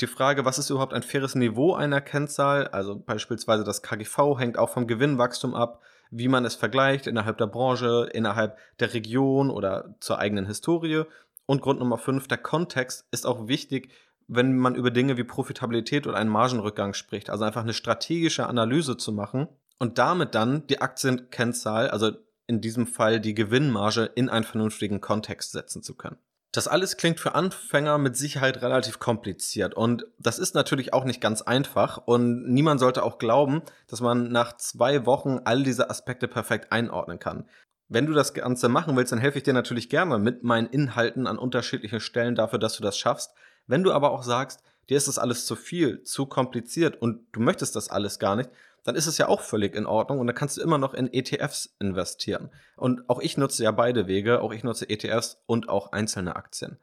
die 0.00 0.08
Frage, 0.08 0.44
was 0.44 0.58
ist 0.58 0.70
überhaupt 0.70 0.92
ein 0.92 1.04
faires 1.04 1.36
Niveau 1.36 1.74
einer 1.74 2.00
Kennzahl? 2.00 2.66
Also 2.66 2.98
beispielsweise 2.98 3.62
das 3.62 3.82
KGV 3.82 4.36
hängt 4.36 4.58
auch 4.58 4.70
vom 4.70 4.88
Gewinnwachstum 4.88 5.54
ab 5.54 5.80
wie 6.16 6.28
man 6.28 6.44
es 6.44 6.54
vergleicht 6.54 7.08
innerhalb 7.08 7.38
der 7.38 7.48
Branche, 7.48 8.08
innerhalb 8.12 8.56
der 8.78 8.94
Region 8.94 9.50
oder 9.50 9.96
zur 9.98 10.18
eigenen 10.18 10.46
Historie. 10.46 11.02
Und 11.46 11.60
Grund 11.60 11.80
Nummer 11.80 11.98
fünf, 11.98 12.28
der 12.28 12.38
Kontext 12.38 13.06
ist 13.10 13.26
auch 13.26 13.48
wichtig, 13.48 13.90
wenn 14.28 14.56
man 14.56 14.76
über 14.76 14.90
Dinge 14.90 15.16
wie 15.16 15.24
Profitabilität 15.24 16.06
oder 16.06 16.16
einen 16.16 16.30
Margenrückgang 16.30 16.94
spricht. 16.94 17.30
Also 17.30 17.44
einfach 17.44 17.62
eine 17.62 17.74
strategische 17.74 18.46
Analyse 18.46 18.96
zu 18.96 19.12
machen 19.12 19.48
und 19.80 19.98
damit 19.98 20.36
dann 20.36 20.66
die 20.68 20.80
Aktienkennzahl, 20.80 21.90
also 21.90 22.12
in 22.46 22.60
diesem 22.60 22.86
Fall 22.86 23.20
die 23.20 23.34
Gewinnmarge, 23.34 24.04
in 24.14 24.28
einen 24.28 24.44
vernünftigen 24.44 25.00
Kontext 25.00 25.50
setzen 25.50 25.82
zu 25.82 25.96
können. 25.96 26.18
Das 26.54 26.68
alles 26.68 26.96
klingt 26.96 27.18
für 27.18 27.34
Anfänger 27.34 27.98
mit 27.98 28.16
Sicherheit 28.16 28.62
relativ 28.62 29.00
kompliziert 29.00 29.74
und 29.74 30.06
das 30.20 30.38
ist 30.38 30.54
natürlich 30.54 30.92
auch 30.92 31.02
nicht 31.02 31.20
ganz 31.20 31.42
einfach 31.42 31.98
und 32.06 32.48
niemand 32.48 32.78
sollte 32.78 33.02
auch 33.02 33.18
glauben, 33.18 33.62
dass 33.88 34.00
man 34.00 34.30
nach 34.30 34.56
zwei 34.56 35.04
Wochen 35.04 35.40
all 35.44 35.64
diese 35.64 35.90
Aspekte 35.90 36.28
perfekt 36.28 36.70
einordnen 36.70 37.18
kann. 37.18 37.48
Wenn 37.88 38.06
du 38.06 38.12
das 38.12 38.34
Ganze 38.34 38.68
machen 38.68 38.96
willst, 38.96 39.10
dann 39.10 39.18
helfe 39.18 39.38
ich 39.38 39.42
dir 39.42 39.52
natürlich 39.52 39.88
gerne 39.88 40.16
mit 40.20 40.44
meinen 40.44 40.68
Inhalten 40.68 41.26
an 41.26 41.38
unterschiedlichen 41.38 41.98
Stellen 41.98 42.36
dafür, 42.36 42.60
dass 42.60 42.76
du 42.76 42.84
das 42.84 42.96
schaffst. 42.96 43.32
Wenn 43.66 43.82
du 43.82 43.90
aber 43.90 44.12
auch 44.12 44.22
sagst, 44.22 44.62
dir 44.88 44.96
ist 44.96 45.08
das 45.08 45.18
alles 45.18 45.46
zu 45.46 45.56
viel, 45.56 46.04
zu 46.04 46.26
kompliziert 46.26 47.02
und 47.02 47.26
du 47.32 47.40
möchtest 47.40 47.74
das 47.74 47.88
alles 47.88 48.20
gar 48.20 48.36
nicht, 48.36 48.50
dann 48.84 48.94
ist 48.94 49.06
es 49.06 49.18
ja 49.18 49.28
auch 49.28 49.40
völlig 49.40 49.74
in 49.74 49.86
Ordnung 49.86 50.20
und 50.20 50.26
dann 50.26 50.36
kannst 50.36 50.56
du 50.56 50.62
immer 50.62 50.78
noch 50.78 50.94
in 50.94 51.12
ETFs 51.12 51.74
investieren. 51.80 52.50
Und 52.76 53.08
auch 53.08 53.20
ich 53.20 53.36
nutze 53.36 53.64
ja 53.64 53.72
beide 53.72 54.06
Wege, 54.06 54.40
auch 54.40 54.52
ich 54.52 54.62
nutze 54.62 54.88
ETFs 54.88 55.42
und 55.46 55.68
auch 55.68 55.92
einzelne 55.92 56.36
Aktien. 56.36 56.78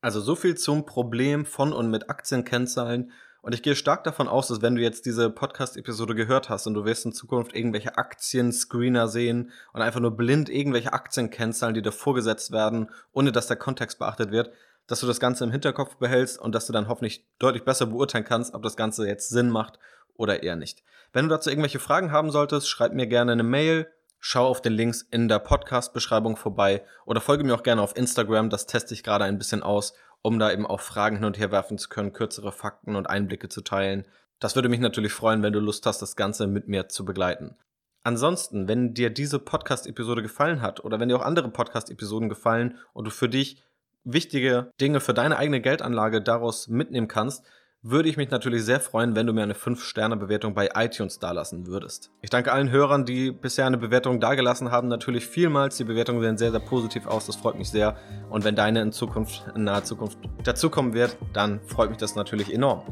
Also 0.00 0.20
so 0.20 0.36
viel 0.36 0.56
zum 0.56 0.86
Problem 0.86 1.44
von 1.44 1.72
und 1.72 1.90
mit 1.90 2.08
Aktienkennzahlen. 2.08 3.10
Und 3.40 3.54
ich 3.54 3.62
gehe 3.62 3.76
stark 3.76 4.04
davon 4.04 4.28
aus, 4.28 4.48
dass 4.48 4.62
wenn 4.62 4.74
du 4.74 4.82
jetzt 4.82 5.06
diese 5.06 5.30
Podcast-Episode 5.30 6.14
gehört 6.14 6.50
hast 6.50 6.66
und 6.66 6.74
du 6.74 6.84
wirst 6.84 7.06
in 7.06 7.12
Zukunft 7.12 7.54
irgendwelche 7.54 7.96
Aktien-Screener 7.96 9.08
sehen 9.08 9.50
und 9.72 9.80
einfach 9.80 10.00
nur 10.00 10.16
blind 10.16 10.50
irgendwelche 10.50 10.92
Aktien 10.92 11.30
kennzahlen, 11.30 11.74
die 11.74 11.82
dir 11.82 11.92
vorgesetzt 11.92 12.52
werden, 12.52 12.90
ohne 13.12 13.32
dass 13.32 13.46
der 13.46 13.56
Kontext 13.56 13.98
beachtet 13.98 14.30
wird, 14.32 14.50
dass 14.86 15.00
du 15.00 15.06
das 15.06 15.20
Ganze 15.20 15.44
im 15.44 15.50
Hinterkopf 15.50 15.96
behältst 15.96 16.38
und 16.38 16.54
dass 16.54 16.66
du 16.66 16.72
dann 16.72 16.88
hoffentlich 16.88 17.26
deutlich 17.38 17.64
besser 17.64 17.86
beurteilen 17.86 18.24
kannst, 18.24 18.54
ob 18.54 18.62
das 18.62 18.76
Ganze 18.76 19.06
jetzt 19.06 19.30
Sinn 19.30 19.50
macht 19.50 19.78
oder 20.18 20.42
eher 20.42 20.56
nicht. 20.56 20.82
Wenn 21.12 21.26
du 21.26 21.34
dazu 21.34 21.48
irgendwelche 21.48 21.78
Fragen 21.78 22.12
haben 22.12 22.30
solltest, 22.30 22.68
schreib 22.68 22.92
mir 22.92 23.06
gerne 23.06 23.32
eine 23.32 23.42
Mail, 23.42 23.90
schau 24.18 24.46
auf 24.46 24.60
den 24.60 24.74
Links 24.74 25.00
in 25.02 25.28
der 25.28 25.38
Podcast-Beschreibung 25.38 26.36
vorbei 26.36 26.84
oder 27.06 27.22
folge 27.22 27.44
mir 27.44 27.54
auch 27.54 27.62
gerne 27.62 27.80
auf 27.80 27.96
Instagram, 27.96 28.50
das 28.50 28.66
teste 28.66 28.92
ich 28.92 29.02
gerade 29.02 29.24
ein 29.24 29.38
bisschen 29.38 29.62
aus, 29.62 29.94
um 30.20 30.38
da 30.38 30.52
eben 30.52 30.66
auch 30.66 30.80
Fragen 30.80 31.16
hin 31.16 31.24
und 31.24 31.38
her 31.38 31.50
werfen 31.50 31.78
zu 31.78 31.88
können, 31.88 32.12
kürzere 32.12 32.52
Fakten 32.52 32.96
und 32.96 33.08
Einblicke 33.08 33.48
zu 33.48 33.62
teilen. 33.62 34.06
Das 34.40 34.54
würde 34.54 34.68
mich 34.68 34.80
natürlich 34.80 35.12
freuen, 35.12 35.42
wenn 35.42 35.52
du 35.52 35.60
Lust 35.60 35.86
hast, 35.86 36.02
das 36.02 36.16
Ganze 36.16 36.46
mit 36.46 36.68
mir 36.68 36.88
zu 36.88 37.04
begleiten. 37.04 37.56
Ansonsten, 38.04 38.68
wenn 38.68 38.94
dir 38.94 39.10
diese 39.10 39.38
Podcast-Episode 39.38 40.22
gefallen 40.22 40.62
hat 40.62 40.84
oder 40.84 41.00
wenn 41.00 41.08
dir 41.08 41.16
auch 41.16 41.24
andere 41.24 41.50
Podcast-Episoden 41.50 42.28
gefallen 42.28 42.78
und 42.92 43.06
du 43.06 43.10
für 43.10 43.28
dich 43.28 43.62
wichtige 44.04 44.70
Dinge 44.80 45.00
für 45.00 45.14
deine 45.14 45.36
eigene 45.36 45.60
Geldanlage 45.60 46.22
daraus 46.22 46.68
mitnehmen 46.68 47.08
kannst, 47.08 47.44
würde 47.82 48.08
ich 48.08 48.16
mich 48.16 48.30
natürlich 48.30 48.64
sehr 48.64 48.80
freuen, 48.80 49.14
wenn 49.14 49.26
du 49.26 49.32
mir 49.32 49.44
eine 49.44 49.54
5-Sterne-Bewertung 49.54 50.52
bei 50.52 50.70
iTunes 50.74 51.20
dalassen 51.20 51.66
würdest. 51.66 52.10
Ich 52.22 52.30
danke 52.30 52.52
allen 52.52 52.70
Hörern, 52.70 53.04
die 53.04 53.30
bisher 53.30 53.66
eine 53.66 53.78
Bewertung 53.78 54.18
dagelassen 54.18 54.72
haben, 54.72 54.88
natürlich 54.88 55.26
vielmals. 55.26 55.76
Die 55.76 55.84
Bewertungen 55.84 56.20
sehen 56.20 56.36
sehr, 56.36 56.50
sehr 56.50 56.60
positiv 56.60 57.06
aus, 57.06 57.26
das 57.26 57.36
freut 57.36 57.56
mich 57.56 57.70
sehr. 57.70 57.96
Und 58.30 58.44
wenn 58.44 58.56
deine 58.56 58.82
in 58.82 58.90
Zukunft, 58.90 59.44
in 59.54 59.64
naher 59.64 59.84
Zukunft 59.84 60.18
dazukommen 60.42 60.92
wird, 60.92 61.16
dann 61.32 61.60
freut 61.66 61.90
mich 61.90 61.98
das 61.98 62.16
natürlich 62.16 62.52
enorm. 62.52 62.82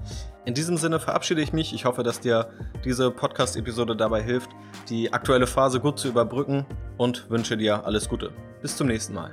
In 0.44 0.54
diesem 0.54 0.76
Sinne 0.76 1.00
verabschiede 1.00 1.42
ich 1.42 1.52
mich. 1.52 1.74
Ich 1.74 1.84
hoffe, 1.84 2.04
dass 2.04 2.20
dir 2.20 2.48
diese 2.84 3.10
Podcast-Episode 3.10 3.96
dabei 3.96 4.22
hilft, 4.22 4.50
die 4.88 5.12
aktuelle 5.12 5.48
Phase 5.48 5.80
gut 5.80 5.98
zu 5.98 6.06
überbrücken 6.08 6.64
und 6.96 7.28
wünsche 7.28 7.56
dir 7.56 7.84
alles 7.84 8.08
Gute. 8.08 8.30
Bis 8.62 8.76
zum 8.76 8.86
nächsten 8.86 9.14
Mal. 9.14 9.32